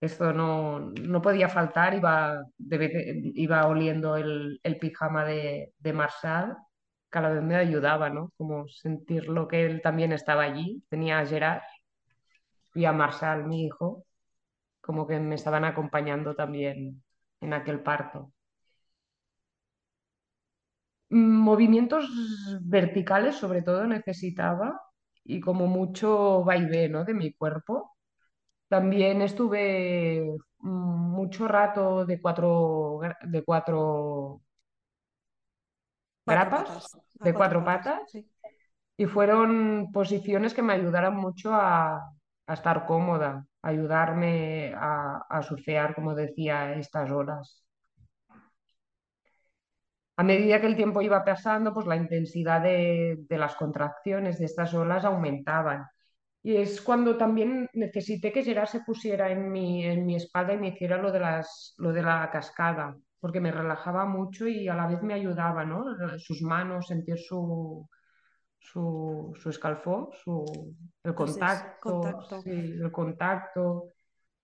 Esto 0.00 0.32
no, 0.32 0.80
no 0.80 1.20
podía 1.20 1.48
faltar, 1.48 1.94
iba, 1.94 2.42
iba 2.58 3.66
oliendo 3.66 4.16
el, 4.16 4.58
el 4.62 4.78
pijama 4.78 5.24
de, 5.26 5.74
de 5.78 5.92
Marshall, 5.92 6.56
que 7.10 7.18
a 7.18 7.22
la 7.22 7.30
vez 7.30 7.42
me 7.42 7.56
ayudaba, 7.56 8.08
¿no? 8.08 8.32
Como 8.38 8.66
sentir 8.68 9.28
lo 9.28 9.46
que 9.48 9.66
él 9.66 9.82
también 9.82 10.12
estaba 10.12 10.44
allí. 10.44 10.82
Tenía 10.88 11.18
a 11.18 11.26
Gerard 11.26 11.62
y 12.74 12.84
a 12.84 12.92
Marshall, 12.92 13.46
mi 13.46 13.64
hijo, 13.66 14.04
como 14.80 15.06
que 15.06 15.20
me 15.20 15.34
estaban 15.34 15.64
acompañando 15.64 16.34
también 16.34 17.02
en 17.40 17.52
aquel 17.52 17.82
parto. 17.82 18.32
Movimientos 21.10 22.08
verticales 22.62 23.36
sobre 23.36 23.62
todo 23.62 23.86
necesitaba 23.86 24.80
y 25.24 25.40
como 25.40 25.66
mucho 25.66 26.44
vaivén 26.44 26.92
¿no? 26.92 27.04
de 27.04 27.14
mi 27.14 27.32
cuerpo. 27.32 27.96
También 28.68 29.22
estuve 29.22 30.22
mm, 30.60 30.68
mucho 30.70 31.48
rato 31.48 32.06
de 32.06 32.20
cuatro, 32.20 33.00
de 33.22 33.44
cuatro, 33.44 34.42
grapas, 36.26 36.96
de 37.14 37.34
cuatro, 37.34 37.64
patas, 37.64 38.12
y 38.96 39.06
fueron 39.06 39.92
posiciones 39.92 40.54
que 40.54 40.62
me 40.62 40.74
ayudaron 40.74 41.16
mucho 41.16 41.54
a, 41.54 41.96
a 42.46 42.54
estar 42.54 42.86
cómoda, 42.86 43.46
ayudarme 43.62 44.74
a, 44.76 45.18
a 45.28 45.42
surfear, 45.42 45.94
como 45.94 46.14
decía, 46.14 46.74
estas 46.74 47.10
horas 47.10 47.64
a 50.20 50.22
medida 50.22 50.60
que 50.60 50.66
el 50.66 50.76
tiempo 50.76 51.00
iba 51.00 51.24
pasando, 51.24 51.72
pues 51.72 51.86
la 51.86 51.96
intensidad 51.96 52.60
de, 52.60 53.24
las 53.30 53.56
contracciones 53.56 54.38
de 54.38 54.44
estas 54.44 54.74
olas 54.74 55.06
aumentaban 55.06 55.86
Y 56.42 56.56
es 56.56 56.82
cuando 56.82 57.16
también 57.16 57.70
necesité 57.72 58.30
que 58.30 58.44
Gerard 58.44 58.68
se 58.68 58.80
pusiera 58.80 59.30
en 59.30 59.50
mi, 59.50 59.82
en 59.86 60.04
mi 60.04 60.16
espalda 60.16 60.52
y 60.52 60.58
me 60.58 60.68
hiciera 60.68 60.98
lo 60.98 61.10
de, 61.10 61.20
las, 61.20 61.74
lo 61.78 61.94
de 61.94 62.02
la 62.02 62.28
cascada, 62.30 62.94
porque 63.18 63.40
me 63.40 63.50
relajaba 63.50 64.04
mucho 64.04 64.46
y 64.46 64.68
a 64.68 64.74
la 64.74 64.86
vez 64.88 65.02
me 65.02 65.14
ayudaba, 65.14 65.64
¿no? 65.64 65.84
Sus 66.18 66.42
manos, 66.42 66.88
sentir 66.88 67.18
su, 67.18 67.88
su, 68.58 69.32
su 69.40 69.52
su, 69.52 70.76
el 71.02 71.14
contacto, 71.14 72.00
contacto. 72.02 72.42
Sí, 72.42 72.50
el 72.50 72.92
contacto. 72.92 73.84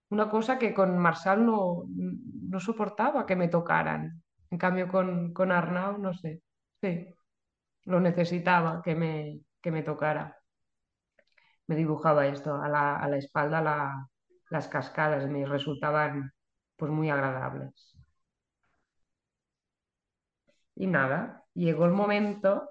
Una 0.08 0.30
cosa 0.30 0.58
que 0.58 0.72
con 0.72 0.96
Marsal 0.96 1.44
no, 1.44 1.84
no 1.94 2.60
soportaba 2.60 3.26
que 3.26 3.36
me 3.36 3.48
tocaran. 3.48 4.22
En 4.56 4.60
cambio, 4.64 4.86
con, 4.94 5.08
con 5.38 5.48
Arnau, 5.52 5.92
no 6.04 6.12
sé. 6.20 6.30
Sí, 6.82 6.92
lo 7.92 8.00
necesitaba 8.00 8.82
que 8.84 8.94
me, 9.02 9.40
que 9.62 9.70
me 9.72 9.82
tocara 9.82 10.24
me 11.68 11.76
dibujaba 11.76 12.26
esto 12.26 12.54
a 12.56 12.68
la, 12.68 12.96
a 12.96 13.08
la 13.08 13.16
espalda 13.18 14.08
las 14.50 14.68
cascadas 14.68 15.28
me 15.28 15.44
resultaban 15.46 16.32
pues 16.76 16.90
muy 16.92 17.10
agradables. 17.10 17.96
Y 20.76 20.86
nada, 20.86 21.44
llegó 21.54 21.86
el 21.86 21.90
momento, 21.90 22.68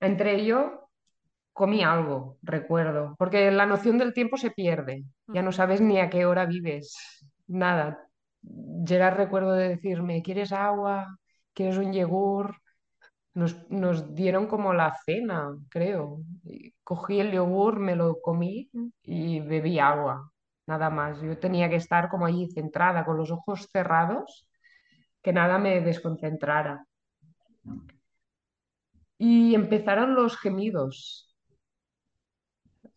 entre 0.00 0.36
ello 0.40 0.88
comí 1.54 1.84
algo, 1.84 2.38
recuerdo, 2.42 3.16
porque 3.18 3.50
la 3.52 3.66
noción 3.66 3.98
del 3.98 4.14
tiempo 4.14 4.36
se 4.38 4.52
pierde, 4.52 5.04
ya 5.28 5.42
no 5.42 5.52
sabes 5.52 5.80
ni 5.82 6.00
a 6.00 6.10
qué 6.10 6.26
hora 6.26 6.46
vives, 6.46 6.96
nada. 7.48 8.07
Gerard 8.42 9.16
recuerdo 9.16 9.52
de 9.52 9.68
decirme, 9.70 10.22
¿quieres 10.22 10.52
agua? 10.52 11.18
¿Quieres 11.52 11.78
un 11.78 11.92
yogur? 11.92 12.56
Nos, 13.34 14.14
dieron 14.14 14.46
como 14.46 14.72
la 14.72 14.96
cena, 15.04 15.56
creo. 15.68 16.20
Cogí 16.82 17.20
el 17.20 17.32
yogur, 17.32 17.78
me 17.78 17.94
lo 17.94 18.20
comí 18.20 18.70
y 19.02 19.40
bebí 19.40 19.78
agua, 19.78 20.32
nada 20.66 20.90
más. 20.90 21.20
Yo 21.20 21.38
tenía 21.38 21.68
que 21.68 21.76
estar 21.76 22.08
como 22.08 22.26
allí 22.26 22.48
centrada, 22.50 23.04
con 23.04 23.16
los 23.16 23.30
ojos 23.30 23.68
cerrados, 23.72 24.48
que 25.22 25.32
nada 25.32 25.58
me 25.58 25.80
desconcentrara. 25.80 26.84
Y 29.18 29.54
empezaron 29.54 30.14
los 30.14 30.36
gemidos, 30.38 31.34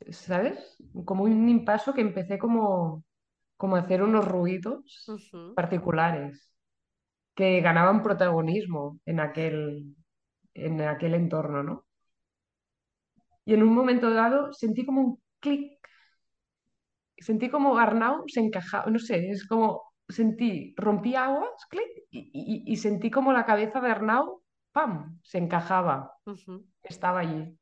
¿sabes? 0.09 0.77
Como 1.05 1.23
un 1.23 1.49
impaso 1.49 1.93
que 1.93 2.01
empecé 2.01 2.37
como, 2.39 3.03
como 3.61 3.75
hacer 3.75 4.01
unos 4.01 4.27
ruidos 4.27 5.05
particulares 5.55 6.51
que 7.35 7.61
ganaban 7.61 8.01
protagonismo 8.01 8.99
en 9.05 9.19
aquel, 9.19 9.95
en 10.55 10.81
aquel 10.81 11.13
entorno, 11.13 11.61
¿no? 11.61 11.85
Y 13.45 13.53
en 13.53 13.61
un 13.61 13.75
momento 13.75 14.09
dado 14.09 14.51
sentí 14.51 14.83
como 14.83 15.01
un 15.01 15.21
clic, 15.39 15.77
sentí 17.19 17.51
como 17.51 17.77
Arnau 17.77 18.23
se 18.27 18.39
encajaba, 18.39 18.89
no 18.89 18.97
sé, 18.97 19.29
es 19.29 19.47
como 19.47 19.83
sentí, 20.09 20.73
rompí 20.75 21.13
aguas, 21.13 21.51
clic, 21.69 21.91
y, 22.09 22.75
sentí 22.77 23.11
como 23.11 23.31
la 23.31 23.45
cabeza 23.45 23.79
de 23.79 23.91
Arnau, 23.91 24.41
¡pam!, 24.71 25.19
se 25.23 25.37
encajaba, 25.37 26.13
estaba 26.81 27.19
allí. 27.19 27.55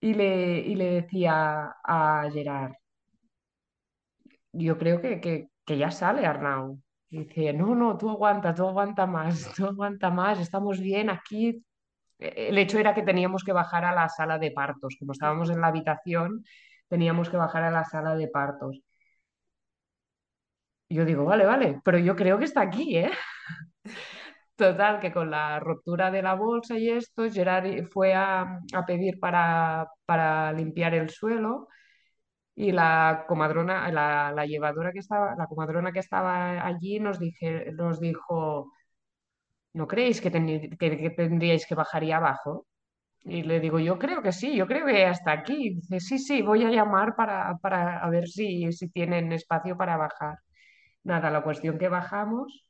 Y 0.00 0.14
le, 0.14 0.60
y 0.60 0.74
le 0.74 1.02
decía 1.02 1.74
a 1.84 2.30
Gerard, 2.32 2.72
yo 4.52 4.78
creo 4.78 5.00
que, 5.00 5.20
que, 5.20 5.48
que 5.64 5.78
ya 5.78 5.90
sale 5.90 6.26
Arnau. 6.26 6.80
Dice, 7.10 7.52
no, 7.54 7.74
no, 7.74 7.96
tú 7.96 8.10
aguanta, 8.10 8.54
tú 8.54 8.66
aguanta 8.66 9.06
más, 9.06 9.52
tú 9.56 9.66
aguanta 9.66 10.10
más, 10.10 10.38
estamos 10.40 10.80
bien 10.80 11.10
aquí, 11.10 11.64
el 12.18 12.58
hecho 12.58 12.78
era 12.78 12.94
que 12.94 13.02
teníamos 13.02 13.44
que 13.44 13.52
bajar 13.52 13.84
a 13.84 13.94
la 13.94 14.08
sala 14.08 14.38
de 14.38 14.50
partos. 14.50 14.96
Como 14.98 15.12
estábamos 15.12 15.50
en 15.50 15.60
la 15.60 15.68
habitación, 15.68 16.44
teníamos 16.88 17.30
que 17.30 17.36
bajar 17.36 17.64
a 17.64 17.70
la 17.70 17.84
sala 17.84 18.14
de 18.16 18.28
partos. 18.28 18.80
yo 20.90 21.04
digo, 21.04 21.24
vale, 21.24 21.44
vale, 21.46 21.80
pero 21.84 21.98
yo 21.98 22.16
creo 22.16 22.38
que 22.38 22.44
está 22.46 22.62
aquí, 22.62 22.96
¿eh? 22.98 23.10
Total, 24.56 25.00
que 25.00 25.12
con 25.12 25.30
la 25.30 25.60
ruptura 25.60 26.10
de 26.10 26.22
la 26.22 26.34
bolsa 26.34 26.76
y 26.76 26.90
esto, 26.90 27.30
Gerard 27.30 27.86
fue 27.92 28.14
a, 28.14 28.60
pedir 28.86 29.20
para, 29.20 29.86
para, 30.04 30.52
limpiar 30.52 30.94
el 30.94 31.10
suelo 31.10 31.68
y 32.58 32.72
la 32.72 33.24
comadrona, 33.28 33.88
la, 33.92 34.44
llevadora 34.46 34.92
que 34.92 34.98
estaba, 34.98 35.36
la 35.36 35.46
comadrona 35.46 35.92
que 35.92 36.00
estaba 36.00 36.66
allí 36.66 36.98
nos, 36.98 37.20
dije, 37.20 37.70
nos 37.72 38.00
dijo, 38.00 38.72
¿no 39.74 39.86
creéis 39.86 40.20
que, 40.20 40.30
que 40.78 41.10
tendríais 41.16 41.66
que 41.66 41.74
bajar 41.76 42.02
y 42.04 42.12
abajo? 42.12 42.66
Y 43.20 43.42
le 43.44 43.60
digo, 43.60 43.78
yo 43.80 43.98
creo 43.98 44.22
que 44.22 44.32
sí, 44.32 44.56
yo 44.56 44.66
creo 44.66 44.86
que 44.86 45.06
hasta 45.06 45.32
aquí. 45.32 45.74
dice, 45.76 46.00
sí, 46.00 46.18
sí, 46.18 46.42
voy 46.42 46.64
a 46.64 46.70
llamar 46.70 47.14
para, 47.16 47.56
para 47.58 47.98
a 48.04 48.10
ver 48.10 48.28
si, 48.28 48.72
si 48.72 48.88
tienen 48.90 49.32
espacio 49.32 49.76
para 49.76 49.96
bajar. 49.96 50.38
Nada, 51.04 51.30
la 51.30 51.42
cuestión 51.42 51.78
que 51.78 51.88
bajamos 51.88 52.67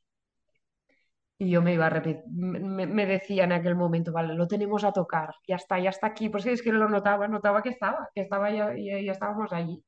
y 1.41 1.49
yo 1.51 1.61
me 1.61 1.73
iba 1.73 1.85
a 1.87 1.89
repetir, 1.89 2.23
me, 2.27 3.05
decía 3.05 3.45
en 3.45 3.53
aquel 3.53 3.75
momento, 3.75 4.11
vale, 4.11 4.33
lo 4.35 4.47
tenemos 4.47 4.83
a 4.83 4.91
tocar, 4.91 5.35
ya 5.47 5.55
está, 5.55 5.79
ya 5.79 5.89
está 5.89 6.07
aquí. 6.07 6.29
Pues 6.29 6.45
es 6.45 6.61
que 6.61 6.71
lo 6.73 6.89
notaba, 6.89 7.27
notaba 7.29 7.63
que 7.63 7.69
estaba, 7.69 8.09
que 8.13 8.21
estaba 8.21 8.51
ya, 8.51 8.75
ya, 8.75 9.11
estábamos 9.13 9.53
allí. 9.53 9.83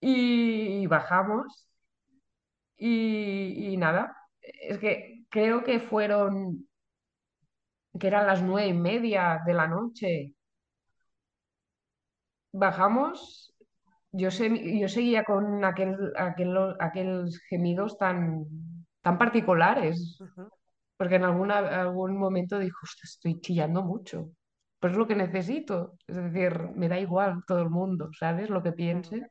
Y, 0.00 0.86
bajamos 0.86 1.68
y, 2.76 3.76
nada, 3.78 4.16
es 4.40 4.78
que 4.78 5.24
creo 5.30 5.62
que 5.64 5.80
fueron 5.80 6.68
que 7.98 8.06
eran 8.06 8.26
las 8.26 8.42
nueve 8.42 8.68
y 8.68 8.72
media 8.74 9.42
de 9.46 9.54
la 9.54 9.66
noche. 9.68 10.34
Bajamos, 12.52 13.52
yo, 14.12 14.30
sé, 14.30 14.78
yo 14.78 14.88
seguía 14.88 15.24
con 15.24 15.64
aquel, 15.64 15.96
aquel, 16.16 16.56
aquellos 16.80 17.40
gemidos 17.48 17.98
tan, 17.98 18.46
tan 19.02 19.18
particulares, 19.18 20.18
porque 20.96 21.16
en 21.16 21.24
alguna, 21.24 21.58
algún 21.58 22.16
momento 22.18 22.58
dijo, 22.58 22.78
estoy 23.02 23.40
chillando 23.40 23.82
mucho, 23.82 24.30
pues 24.78 24.92
es 24.92 24.98
lo 24.98 25.06
que 25.06 25.14
necesito, 25.14 25.94
es 26.06 26.16
decir, 26.16 26.70
me 26.74 26.88
da 26.88 26.98
igual 26.98 27.42
todo 27.46 27.62
el 27.62 27.70
mundo, 27.70 28.10
¿sabes? 28.18 28.50
Lo 28.50 28.62
que 28.62 28.72
piense. 28.72 29.26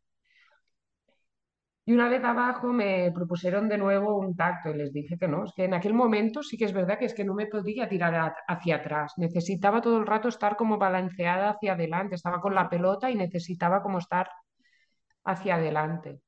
Y 1.86 1.94
una 1.94 2.08
vez 2.08 2.24
abajo 2.24 2.72
me 2.72 3.12
propusieron 3.12 3.68
de 3.68 3.80
nuevo 3.80 4.16
un 4.16 4.36
tacto 4.36 4.70
y 4.70 4.76
les 4.76 4.94
dije 4.94 5.18
que 5.18 5.28
no, 5.28 5.46
es 5.46 5.54
que 5.56 5.64
en 5.64 5.74
aquel 5.74 5.96
momento 5.96 6.44
sí 6.44 6.56
que 6.56 6.66
es 6.66 6.74
verdad 6.74 7.00
que 7.00 7.06
es 7.06 7.16
que 7.16 7.26
no 7.26 7.34
me 7.34 7.48
podía 7.48 7.90
tirar 7.90 8.36
hacia 8.48 8.76
atrás, 8.76 9.14
necesitaba 9.18 9.82
todo 9.82 9.98
el 9.98 10.06
rato 10.06 10.28
estar 10.28 10.56
como 10.56 10.78
balanceada 10.78 11.50
hacia 11.50 11.74
adelante, 11.74 12.14
estaba 12.14 12.40
con 12.42 12.54
la 12.54 12.70
pelota 12.70 13.10
y 13.10 13.16
necesitaba 13.16 13.82
como 13.82 13.98
estar 13.98 14.30
hacia 15.24 15.56
adelante. 15.56 16.20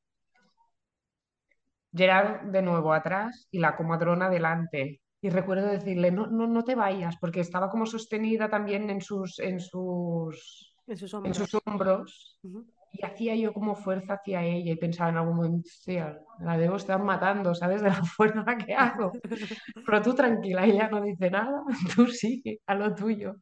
Gerard 1.94 2.52
de 2.52 2.62
nuevo 2.62 2.94
atrás 2.94 3.48
y 3.52 3.60
la 3.60 3.76
comadrona 3.76 4.30
delante. 4.30 5.02
Y 5.22 5.30
recuerdo 5.30 5.68
decirle, 5.68 6.12
no, 6.12 6.28
no, 6.28 6.48
no 6.48 6.64
te 6.64 6.76
vayas, 6.76 7.16
porque 7.18 7.42
estaba 7.42 7.70
como 7.70 7.86
sostenida 7.86 8.50
también 8.50 8.90
en 8.90 9.02
sus, 9.02 9.40
en 9.40 9.60
sus, 9.60 10.76
en 10.88 11.34
sus 11.34 11.56
hombros 11.66 12.40
y 12.94 13.06
hacía 13.06 13.36
yo 13.36 13.54
como 13.54 13.76
fuerza 13.76 14.16
hacia 14.16 14.44
ella 14.44 14.74
y 14.74 14.76
pensaba 14.76 15.10
en 15.10 15.18
algún 15.18 15.36
momento, 15.36 15.70
la 16.40 16.58
debo 16.58 16.76
estar 16.76 17.02
matando, 17.02 17.56
¿sabes? 17.56 17.82
De 17.82 17.90
la 17.90 18.04
fuerza 18.04 18.58
que 18.58 18.74
hago. 18.74 19.12
Pero 19.86 20.02
tú 20.02 20.14
tranquila, 20.14 20.66
ella 20.66 20.90
no 20.90 21.02
dice 21.02 21.30
nada, 21.30 21.64
tú 21.96 22.08
sigue 22.08 22.60
a 22.66 22.76
lo 22.76 22.94
tuyo. 22.94 23.36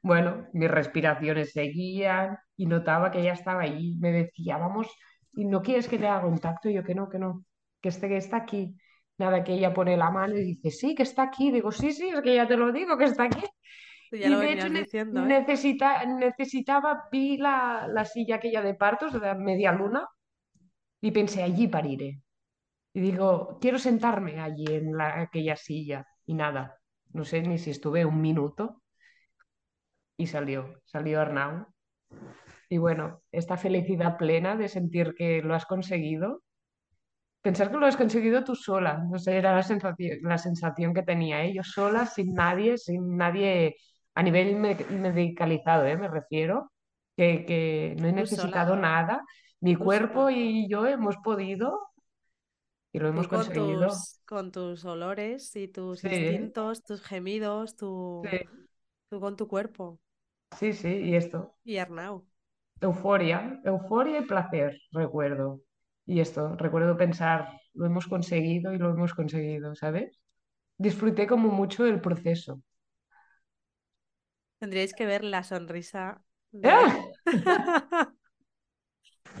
Bueno, 0.00 0.46
mis 0.52 0.70
respiraciones 0.70 1.52
seguían 1.52 2.38
y 2.56 2.66
notaba 2.66 3.10
que 3.10 3.20
ella 3.20 3.32
estaba 3.32 3.62
ahí. 3.62 3.94
Me 3.98 4.12
decía, 4.12 4.56
vamos, 4.56 4.88
¿y 5.32 5.44
no 5.44 5.62
quieres 5.62 5.88
que 5.88 5.98
te 5.98 6.06
haga 6.06 6.22
contacto? 6.22 6.68
Y 6.68 6.74
yo 6.74 6.84
que 6.84 6.94
no, 6.94 7.08
que 7.08 7.18
no, 7.18 7.44
que 7.80 7.88
este 7.90 8.08
que 8.08 8.16
está 8.16 8.38
aquí. 8.38 8.76
Nada, 9.18 9.42
que 9.42 9.54
ella 9.54 9.74
pone 9.74 9.96
la 9.96 10.10
mano 10.10 10.36
y 10.36 10.44
dice, 10.44 10.70
sí, 10.70 10.94
que 10.94 11.02
está 11.02 11.24
aquí. 11.24 11.50
Digo, 11.50 11.72
sí, 11.72 11.92
sí, 11.92 12.08
es 12.08 12.20
que 12.22 12.34
ya 12.34 12.46
te 12.46 12.56
lo 12.56 12.72
digo, 12.72 12.96
que 12.96 13.04
está 13.04 13.24
aquí 13.24 13.42
y 14.10 14.18
de 14.18 14.52
hecho 14.52 14.70
diciendo, 14.70 15.26
¿eh? 15.26 15.44
necesitaba, 16.06 17.08
vi 17.12 17.36
la, 17.36 17.86
la, 17.88 18.04
silla 18.04 18.36
aquella 18.36 18.62
de 18.62 18.74
partos 18.74 19.20
de 19.20 19.34
media 19.34 19.72
luna 19.72 20.08
y 21.00 21.10
pensé, 21.10 21.42
allí 21.42 21.68
pariré. 21.68 22.22
Y 22.94 23.00
digo, 23.00 23.58
quiero 23.60 23.78
sentarme 23.78 24.40
allí 24.40 24.64
en 24.68 24.96
la, 24.96 25.20
aquella 25.20 25.56
silla. 25.56 26.06
Y 26.24 26.34
nada, 26.34 26.78
no 27.12 27.24
sé 27.24 27.42
ni 27.42 27.58
si 27.58 27.70
estuve 27.70 28.04
un 28.04 28.20
minuto 28.20 28.82
y 30.16 30.26
salió, 30.26 30.80
salió 30.84 31.20
Arnau. 31.20 31.66
Y 32.68 32.78
bueno, 32.78 33.22
esta 33.32 33.56
felicidad 33.56 34.16
plena 34.16 34.56
de 34.56 34.68
sentir 34.68 35.14
que 35.16 35.42
lo 35.42 35.54
has 35.54 35.64
conseguido, 35.64 36.42
pensar 37.40 37.70
que 37.70 37.78
lo 37.78 37.86
has 37.86 37.96
conseguido 37.96 38.44
tú 38.44 38.54
sola, 38.54 38.98
no 39.10 39.18
sé, 39.18 39.36
era 39.38 39.54
la 39.54 39.62
sensación, 39.62 40.18
la 40.22 40.38
sensación 40.38 40.92
que 40.92 41.02
tenía, 41.02 41.44
¿eh? 41.44 41.54
yo 41.54 41.62
sola, 41.62 42.04
sin 42.04 42.34
nadie, 42.34 42.76
sin 42.76 43.16
nadie 43.16 43.76
a 44.14 44.22
nivel 44.22 44.56
medicalizado, 44.56 45.86
¿eh? 45.86 45.96
me 45.96 46.08
refiero, 46.08 46.72
que, 47.16 47.96
no 48.00 48.08
he 48.08 48.12
necesitado 48.12 48.76
nada. 48.76 49.24
Mi 49.60 49.74
cuerpo 49.74 50.30
y 50.30 50.68
yo 50.68 50.86
hemos 50.86 51.16
podido 51.16 51.88
y 52.92 52.98
lo 52.98 53.08
hemos 53.08 53.28
conseguido. 53.28 53.88
con 54.24 54.52
tus 54.52 54.84
olores 54.84 55.54
y 55.56 55.68
tus 55.68 56.04
instintos, 56.04 56.84
tus 56.84 57.02
gemidos, 57.02 57.76
tu, 57.76 58.22
tú 59.08 59.20
con 59.20 59.36
tu 59.36 59.48
cuerpo. 59.48 59.98
Sí, 60.56 60.72
sí, 60.72 60.88
y 60.88 61.14
esto. 61.16 61.56
Y 61.64 61.78
Arnau. 61.78 62.27
Euforia, 62.80 63.60
euforia 63.64 64.20
y 64.20 64.26
placer, 64.26 64.80
recuerdo. 64.92 65.60
Y 66.06 66.20
esto, 66.20 66.54
recuerdo 66.56 66.96
pensar, 66.96 67.60
lo 67.74 67.86
hemos 67.86 68.06
conseguido 68.06 68.72
y 68.72 68.78
lo 68.78 68.90
hemos 68.90 69.14
conseguido, 69.14 69.74
¿sabes? 69.74 70.18
Disfruté 70.76 71.26
como 71.26 71.48
mucho 71.48 71.86
el 71.86 72.00
proceso. 72.00 72.62
Tendríais 74.58 74.94
que 74.94 75.06
ver 75.06 75.24
la 75.24 75.42
sonrisa 75.42 76.22
de... 76.52 76.68
¡Ah! 76.68 77.04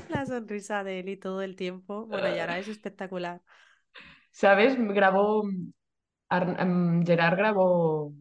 la 0.08 0.26
sonrisa 0.26 0.84
de 0.84 1.00
Eli 1.00 1.16
todo 1.16 1.42
el 1.42 1.56
tiempo. 1.56 2.06
Bueno, 2.06 2.34
y 2.34 2.38
ahora 2.38 2.58
es 2.58 2.68
espectacular. 2.68 3.40
¿Sabes? 4.30 4.76
Grabó, 4.76 5.44
em, 6.30 7.04
Gerard 7.04 7.36
grabó 7.36 8.12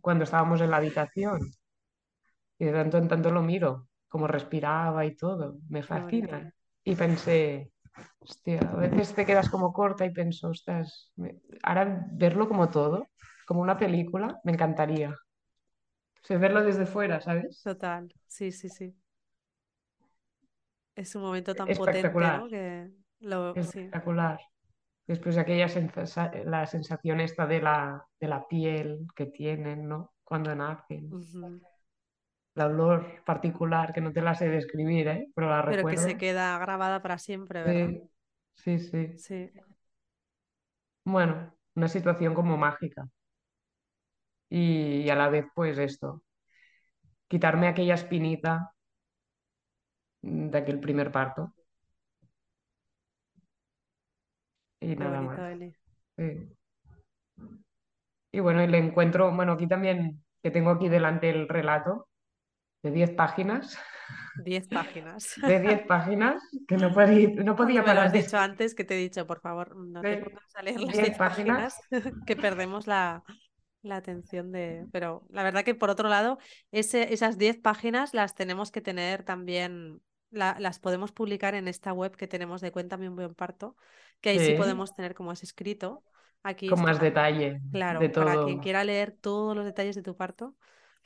cuando 0.00 0.24
estábamos 0.24 0.60
en 0.60 0.70
la 0.70 0.76
habitación 0.76 1.40
y 2.58 2.64
de 2.64 2.72
tanto 2.72 2.98
en 2.98 3.08
tanto 3.08 3.30
lo 3.30 3.42
miro, 3.42 3.88
como 4.08 4.26
respiraba 4.26 5.04
y 5.04 5.14
todo, 5.14 5.58
me 5.68 5.82
fascina. 5.82 6.52
Y 6.82 6.94
pensé, 6.96 7.72
hostia, 8.18 8.60
a 8.60 8.76
veces 8.76 9.14
te 9.14 9.26
quedas 9.26 9.48
como 9.48 9.72
corta 9.72 10.04
y 10.04 10.10
pienso, 10.10 10.48
ostras, 10.48 11.12
ahora 11.62 12.06
verlo 12.12 12.48
como 12.48 12.68
todo, 12.70 13.08
como 13.46 13.60
una 13.60 13.76
película, 13.76 14.40
me 14.44 14.52
encantaría. 14.52 15.14
O 16.30 16.38
verlo 16.38 16.62
desde 16.62 16.86
fuera, 16.86 17.20
¿sabes? 17.20 17.62
Total, 17.62 18.12
sí, 18.26 18.52
sí, 18.52 18.68
sí. 18.68 18.94
Es 20.94 21.14
un 21.14 21.22
momento 21.22 21.54
tan 21.54 21.66
potente, 21.68 21.90
Espectacular. 21.90 22.40
¿no? 22.40 22.48
Que 22.48 22.90
lo, 23.20 23.54
Espectacular. 23.54 24.40
Después 25.06 25.36
de 25.36 25.40
aquella 25.40 25.68
la 26.44 26.66
sensación 26.66 27.20
esta 27.20 27.46
de 27.46 27.62
la, 27.62 28.04
de 28.20 28.28
la 28.28 28.46
piel 28.46 29.06
que 29.14 29.26
tienen, 29.26 29.88
¿no? 29.88 30.12
Cuando 30.22 30.54
nacen. 30.54 31.08
La 32.58 32.66
olor 32.66 33.22
particular, 33.24 33.92
que 33.92 34.00
no 34.00 34.12
te 34.12 34.20
la 34.20 34.34
sé 34.34 34.48
describir, 34.48 35.06
¿eh? 35.06 35.28
Pero 35.32 35.48
la 35.48 35.62
Pero 35.62 35.76
recuerdo. 35.76 36.04
que 36.04 36.10
se 36.10 36.18
queda 36.18 36.58
grabada 36.58 37.00
para 37.00 37.16
siempre, 37.16 37.62
¿verdad? 37.62 38.00
Sí, 38.54 38.80
sí, 38.80 39.16
sí. 39.16 39.52
Bueno, 41.04 41.54
una 41.76 41.86
situación 41.86 42.34
como 42.34 42.56
mágica. 42.56 43.08
Y, 44.50 45.08
a 45.08 45.14
la 45.14 45.28
vez, 45.28 45.46
pues 45.54 45.78
esto, 45.78 46.24
quitarme 47.28 47.68
aquella 47.68 47.94
espinita 47.94 48.72
de 50.22 50.58
aquel 50.58 50.80
primer 50.80 51.12
parto. 51.12 51.54
Y 54.80 54.96
nada 54.96 55.20
más. 55.20 55.38
Y 58.32 58.40
bueno, 58.40 58.64
y 58.64 58.66
le 58.66 58.78
encuentro, 58.78 59.32
bueno, 59.32 59.52
aquí 59.52 59.68
también, 59.68 60.24
que 60.42 60.50
tengo 60.50 60.70
aquí 60.70 60.88
delante 60.88 61.30
el 61.30 61.48
relato 61.48 62.07
de 62.88 62.94
10 62.94 63.10
páginas. 63.10 63.78
10 64.44 64.68
páginas. 64.68 65.34
De 65.42 65.60
10 65.60 65.86
páginas, 65.86 66.42
que 66.66 66.76
no, 66.76 66.92
podía, 66.92 67.28
no 67.44 67.54
podía 67.56 67.82
me 67.82 67.94
lo 67.94 68.00
has 68.00 68.12
dicho 68.12 68.38
antes 68.38 68.74
que 68.74 68.84
te 68.84 68.94
he 68.94 68.98
dicho, 68.98 69.26
por 69.26 69.40
favor, 69.40 69.76
no 69.76 70.00
te 70.00 70.18
pongas 70.18 70.56
a 70.56 70.62
leer 70.62 70.80
las 70.80 70.96
10 70.96 71.18
páginas, 71.18 71.78
que 72.26 72.36
perdemos 72.36 72.86
la, 72.86 73.22
la 73.82 73.96
atención 73.96 74.52
de... 74.52 74.86
Pero 74.92 75.24
la 75.28 75.42
verdad 75.42 75.64
que 75.64 75.74
por 75.74 75.90
otro 75.90 76.08
lado, 76.08 76.38
ese, 76.72 77.12
esas 77.12 77.38
10 77.38 77.58
páginas 77.58 78.14
las 78.14 78.34
tenemos 78.34 78.70
que 78.70 78.80
tener 78.80 79.22
también, 79.22 80.00
las 80.30 80.78
podemos 80.78 81.12
publicar 81.12 81.54
en 81.54 81.68
esta 81.68 81.92
web 81.92 82.16
que 82.16 82.28
tenemos 82.28 82.60
de 82.60 82.72
Cuéntame 82.72 83.08
un 83.08 83.16
buen 83.16 83.34
parto, 83.34 83.76
que 84.20 84.30
ahí 84.30 84.38
sí, 84.38 84.52
podemos 84.54 84.94
tener 84.94 85.14
como 85.14 85.32
es 85.32 85.42
escrito. 85.42 86.02
Aquí 86.44 86.68
Con 86.68 86.82
más 86.82 87.00
detalle. 87.00 87.60
Claro, 87.72 87.98
de 87.98 88.08
todo. 88.08 88.24
para 88.24 88.44
quien 88.44 88.60
quiera 88.60 88.84
leer 88.84 89.10
todos 89.10 89.56
los 89.56 89.64
detalles 89.64 89.96
de 89.96 90.02
tu 90.02 90.16
parto, 90.16 90.54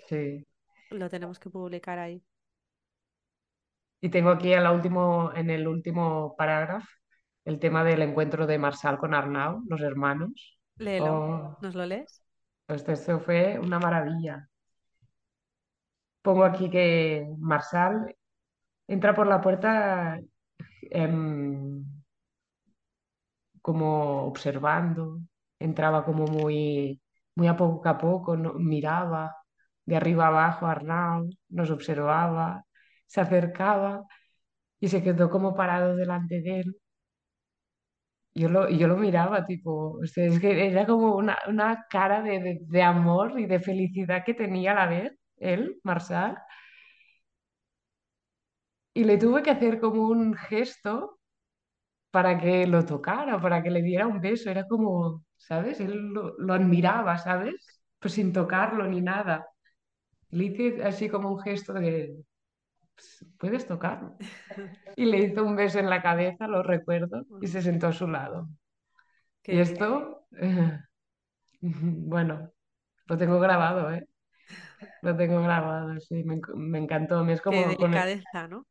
sí. 0.06 0.46
Lo 0.92 1.08
tenemos 1.08 1.38
que 1.38 1.50
publicar 1.50 1.98
ahí. 1.98 2.22
Y 4.00 4.08
tengo 4.10 4.30
aquí 4.30 4.52
último, 4.54 5.32
en 5.34 5.50
el 5.50 5.68
último 5.68 6.34
parágrafo 6.36 6.88
el 7.44 7.58
tema 7.58 7.84
del 7.84 8.02
encuentro 8.02 8.46
de 8.46 8.58
Marsal 8.58 8.98
con 8.98 9.14
Arnau, 9.14 9.62
los 9.66 9.80
hermanos. 9.80 10.58
Léelo. 10.76 11.14
Oh. 11.14 11.58
¿Nos 11.60 11.74
lo 11.74 11.86
lees? 11.86 12.22
Pues 12.66 12.88
esto 12.88 13.20
fue 13.20 13.58
una 13.58 13.78
maravilla. 13.78 14.48
Pongo 16.22 16.44
aquí 16.44 16.70
que 16.70 17.26
Marsal 17.38 18.16
entra 18.86 19.14
por 19.14 19.26
la 19.26 19.40
puerta 19.40 20.20
em, 20.82 21.84
como 23.60 24.24
observando, 24.26 25.20
entraba 25.58 26.04
como 26.04 26.26
muy, 26.26 27.00
muy 27.34 27.48
a 27.48 27.56
poco 27.56 27.88
a 27.88 27.98
poco, 27.98 28.36
miraba 28.36 29.36
de 29.86 29.96
arriba 29.96 30.28
abajo 30.28 30.66
Arnau, 30.66 31.28
nos 31.48 31.70
observaba, 31.70 32.64
se 33.06 33.20
acercaba 33.20 34.04
y 34.80 34.88
se 34.88 35.02
quedó 35.02 35.30
como 35.30 35.54
parado 35.56 35.96
delante 35.96 36.40
de 36.42 36.60
él. 36.60 36.76
Yo 38.34 38.48
lo, 38.48 38.68
yo 38.70 38.88
lo 38.88 38.96
miraba, 38.96 39.44
tipo, 39.46 40.02
es 40.02 40.14
que 40.40 40.66
era 40.68 40.86
como 40.86 41.16
una, 41.16 41.36
una 41.48 41.86
cara 41.90 42.22
de, 42.22 42.60
de, 42.62 42.82
amor 42.82 43.38
y 43.38 43.44
de 43.46 43.60
felicidad 43.60 44.24
que 44.24 44.32
tenía 44.34 44.72
a 44.72 44.74
la 44.74 44.86
vez, 44.86 45.12
él, 45.36 45.78
Marsal. 45.84 46.38
Y 48.94 49.04
le 49.04 49.18
tuve 49.18 49.42
que 49.42 49.50
hacer 49.50 49.80
como 49.80 50.08
un 50.08 50.34
gesto 50.34 51.18
para 52.10 52.38
que 52.38 52.66
lo 52.66 52.84
tocara, 52.86 53.40
para 53.40 53.62
que 53.62 53.70
le 53.70 53.82
diera 53.82 54.06
un 54.06 54.20
beso. 54.20 54.50
Era 54.50 54.66
como, 54.68 55.24
¿sabes? 55.36 55.80
Él 55.80 56.12
lo, 56.12 56.36
lo 56.38 56.54
admiraba, 56.54 57.18
¿sabes? 57.18 57.54
Pues 58.00 58.14
sin 58.14 58.32
tocarlo 58.32 58.86
ni 58.88 59.00
nada. 59.02 59.46
Le 60.32 60.44
hice 60.44 60.82
así 60.82 61.08
como 61.08 61.30
un 61.30 61.40
gesto 61.40 61.72
de, 61.72 62.16
pues, 62.94 63.26
puedes 63.38 63.66
tocarlo. 63.66 64.16
Y 64.96 65.06
le 65.06 65.18
hizo 65.18 65.44
un 65.44 65.56
beso 65.56 65.78
en 65.78 65.88
la 65.90 66.02
cabeza, 66.02 66.46
lo 66.46 66.62
recuerdo, 66.62 67.24
y 67.40 67.46
se 67.46 67.62
sentó 67.62 67.88
a 67.88 67.92
su 67.92 68.06
lado. 68.06 68.48
y 69.46 69.58
esto, 69.58 70.26
bueno, 71.60 72.50
lo 73.06 73.16
tengo 73.16 73.40
grabado, 73.40 73.92
¿eh? 73.92 74.06
Lo 75.02 75.16
tengo 75.16 75.42
grabado, 75.42 75.98
sí, 76.00 76.24
me, 76.24 76.40
me 76.54 76.78
encantó. 76.78 77.26
Es 77.28 77.40
como 77.40 77.62
Qué 77.62 77.68
delicadeza, 77.68 78.48
¿no? 78.48 78.66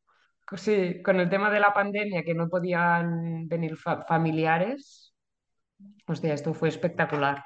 Sí, 0.57 1.01
con 1.01 1.19
el 1.19 1.29
tema 1.29 1.49
de 1.49 1.59
la 1.59 1.73
pandemia, 1.73 2.23
que 2.23 2.33
no 2.33 2.49
podían 2.49 3.47
venir 3.47 3.77
familiares, 3.77 5.13
hostia, 6.07 6.33
esto 6.33 6.53
fue 6.53 6.69
espectacular. 6.69 7.43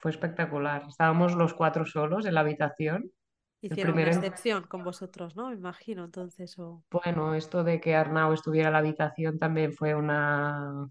Fue 0.00 0.10
espectacular. 0.10 0.84
Estábamos 0.88 1.34
los 1.34 1.52
cuatro 1.52 1.84
solos 1.84 2.24
en 2.24 2.34
la 2.34 2.40
habitación. 2.40 3.12
Hicieron 3.60 3.92
una 3.92 4.08
excepción 4.08 4.62
con 4.64 4.82
vosotros, 4.82 5.36
¿no? 5.36 5.48
Me 5.48 5.54
imagino, 5.54 6.04
entonces. 6.04 6.58
O... 6.58 6.82
Bueno, 6.90 7.34
esto 7.34 7.62
de 7.62 7.78
que 7.80 7.94
Arnau 7.94 8.32
estuviera 8.32 8.68
en 8.68 8.72
la 8.72 8.78
habitación 8.78 9.38
también 9.38 9.72
fue 9.72 9.94
una... 9.94 10.88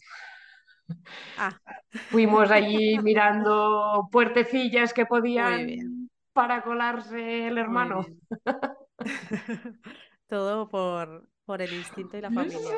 Ah. 1.37 1.55
Fuimos 2.09 2.49
allí 2.49 2.97
mirando 2.97 4.09
puertecillas 4.11 4.91
que 4.91 5.05
podían 5.05 6.09
para 6.33 6.63
colarse 6.63 7.47
el 7.47 7.59
hermano. 7.59 8.07
Todo 10.27 10.67
por, 10.67 11.27
por 11.45 11.61
el 11.61 11.71
instinto 11.73 12.17
y 12.17 12.21
la 12.21 12.31
familia. 12.31 12.75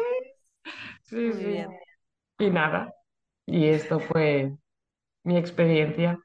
Sí, 1.04 1.15
Muy 1.15 1.34
sí. 1.34 1.46
Bien. 1.46 1.70
Y 2.38 2.50
nada. 2.50 2.94
Y 3.46 3.67
esto 3.67 4.02
fue 4.02 4.58
mi 5.24 5.38
experiencia. 5.38 6.20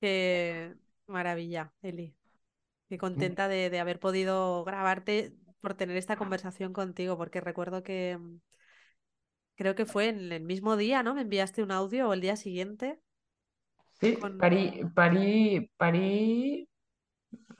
Qué 0.00 0.74
maravilla, 1.06 1.72
Eli. 1.82 2.14
Qué 2.88 2.98
contenta 2.98 3.48
de, 3.48 3.70
de, 3.70 3.80
haber 3.80 3.98
podido 3.98 4.64
grabarte 4.64 5.34
por 5.60 5.74
tener 5.74 5.96
esta 5.96 6.16
conversación 6.16 6.72
contigo, 6.72 7.18
porque 7.18 7.40
recuerdo 7.40 7.82
que 7.82 8.18
creo 9.58 9.74
que 9.74 9.84
fue 9.84 10.08
en 10.08 10.32
el 10.32 10.44
mismo 10.44 10.76
día, 10.76 11.02
¿no? 11.02 11.14
Me 11.14 11.22
enviaste 11.22 11.62
un 11.62 11.72
audio 11.72 12.08
o 12.08 12.12
el 12.12 12.20
día 12.20 12.36
siguiente. 12.36 13.00
Sí, 14.00 14.16
parí, 14.38 14.82
parí, 14.94 15.70
parí 15.76 16.68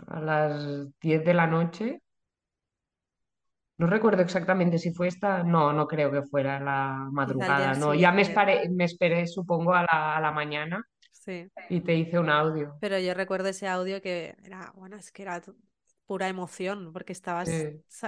a 0.06 0.20
las 0.20 0.98
10 1.00 1.24
de 1.24 1.34
la 1.34 1.48
noche. 1.48 2.00
No 3.78 3.86
recuerdo 3.86 4.22
exactamente 4.22 4.78
si 4.78 4.92
fue 4.92 5.06
esta, 5.06 5.44
no, 5.44 5.72
no 5.72 5.86
creo 5.86 6.10
que 6.10 6.22
fuera 6.22 6.58
la 6.58 7.08
madrugada, 7.12 7.74
no, 7.74 7.94
ya 7.94 8.10
me 8.10 8.22
esperé, 8.22 8.68
me 8.68 8.84
esperé 8.84 9.26
supongo 9.26 9.72
a 9.72 9.82
la, 9.82 10.16
a 10.16 10.20
la 10.20 10.32
mañana 10.32 10.84
sí. 11.12 11.48
y 11.70 11.80
te 11.80 11.94
hice 11.94 12.18
un 12.18 12.28
audio. 12.28 12.76
Pero 12.80 12.98
yo 12.98 13.14
recuerdo 13.14 13.48
ese 13.48 13.68
audio 13.68 14.02
que 14.02 14.34
era, 14.42 14.72
bueno, 14.74 14.96
es 14.96 15.12
que 15.12 15.22
era 15.22 15.40
pura 16.06 16.26
emoción, 16.28 16.92
porque 16.92 17.12
estabas, 17.12 17.50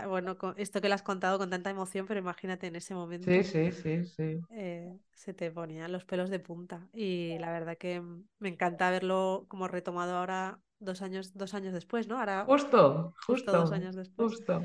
bueno, 0.08 0.38
con 0.38 0.54
esto 0.56 0.80
que 0.80 0.88
le 0.88 0.94
has 0.94 1.02
contado 1.02 1.38
con 1.38 1.50
tanta 1.50 1.70
emoción, 1.70 2.06
pero 2.06 2.18
imagínate 2.18 2.66
en 2.66 2.76
ese 2.76 2.94
momento. 2.94 3.30
Sí, 3.30 3.44
sí, 3.44 3.70
sí, 3.70 4.04
sí. 4.04 4.40
Eh, 4.50 4.98
se 5.12 5.34
te 5.34 5.50
ponían 5.50 5.92
los 5.92 6.04
pelos 6.04 6.30
de 6.30 6.40
punta 6.40 6.88
y 6.92 7.36
la 7.38 7.52
verdad 7.52 7.76
que 7.78 8.02
me 8.38 8.48
encanta 8.48 8.90
verlo 8.90 9.44
como 9.48 9.68
retomado 9.68 10.16
ahora 10.16 10.58
dos 10.80 11.02
años, 11.02 11.34
dos 11.34 11.54
años 11.54 11.74
después, 11.74 12.08
¿no? 12.08 12.18
Ahora, 12.18 12.44
justo, 12.46 13.14
justo, 13.26 13.52
dos 13.52 13.70
años 13.70 13.94
después. 13.94 14.30
Justo. 14.32 14.64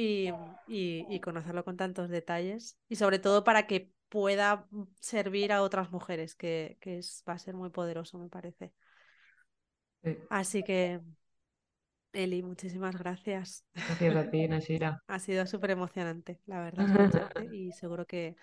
Y, 0.00 0.30
y, 0.68 1.20
conocerlo 1.20 1.64
con 1.64 1.76
tantos 1.76 2.08
detalles 2.08 2.78
y 2.88 2.94
sobre 2.94 3.18
todo 3.18 3.42
para 3.42 3.66
que 3.66 3.92
pueda 4.08 4.68
servir 5.00 5.52
a 5.52 5.62
otras 5.62 5.90
mujeres, 5.90 6.36
que, 6.36 6.76
que 6.80 6.98
es, 6.98 7.24
va 7.28 7.32
a 7.32 7.38
ser 7.38 7.54
muy 7.54 7.70
poderoso, 7.70 8.16
me 8.16 8.28
parece. 8.28 8.72
Así 10.30 10.62
que, 10.62 11.00
Eli, 12.12 12.42
muchísimas 12.42 12.96
gracias. 12.96 13.64
Gracias 13.74 14.16
a 14.16 14.30
ti, 14.30 14.48
Nasira. 14.48 15.02
ha 15.06 15.18
sido 15.18 15.46
súper 15.46 15.72
emocionante, 15.72 16.40
la 16.46 16.60
verdad, 16.60 16.86
y 17.52 17.72
seguro 17.72 18.06
que, 18.06 18.36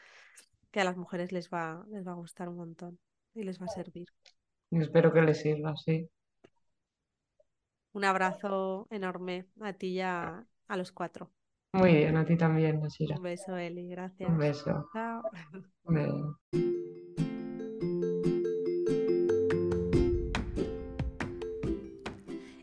que, 0.71 0.81
a 0.81 0.83
las 0.83 0.97
mujeres 0.97 1.31
les 1.31 1.49
va, 1.49 1.85
les 1.89 2.05
va 2.05 2.11
a 2.11 2.15
gustar 2.15 2.49
un 2.49 2.57
montón 2.57 2.99
y 3.33 3.43
les 3.43 3.61
va 3.61 3.65
a 3.65 3.69
servir. 3.69 4.07
Espero 4.71 5.13
que 5.13 5.21
les 5.21 5.39
sirva, 5.39 5.75
sí. 5.77 6.09
Un 7.95 8.03
abrazo 8.03 8.87
enorme 8.89 9.45
a 9.61 9.71
ti 9.71 9.87
y 9.87 10.01
a, 10.01 10.45
los 10.67 10.91
cuatro. 10.91 11.31
Muy 11.75 11.93
bien, 11.93 12.15
a 12.15 12.25
ti 12.25 12.37
también, 12.37 12.79
Nasira. 12.79 13.17
Un 13.17 13.23
beso, 13.23 13.57
Eli, 13.57 13.89
gracias. 13.89 14.29
Un 14.29 14.37
beso. 14.37 14.89
Chao. 14.93 15.21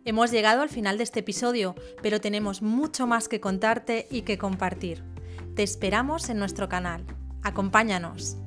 Hemos 0.04 0.30
llegado 0.30 0.62
al 0.62 0.68
final 0.68 0.98
de 0.98 1.04
este 1.04 1.20
episodio, 1.20 1.74
pero 2.02 2.20
tenemos 2.20 2.60
mucho 2.60 3.06
más 3.06 3.28
que 3.28 3.40
contarte 3.40 4.06
y 4.10 4.22
que 4.22 4.36
compartir. 4.36 5.04
Te 5.54 5.62
esperamos 5.62 6.28
en 6.28 6.38
nuestro 6.38 6.68
canal. 6.68 7.04
Acompáñanos. 7.42 8.38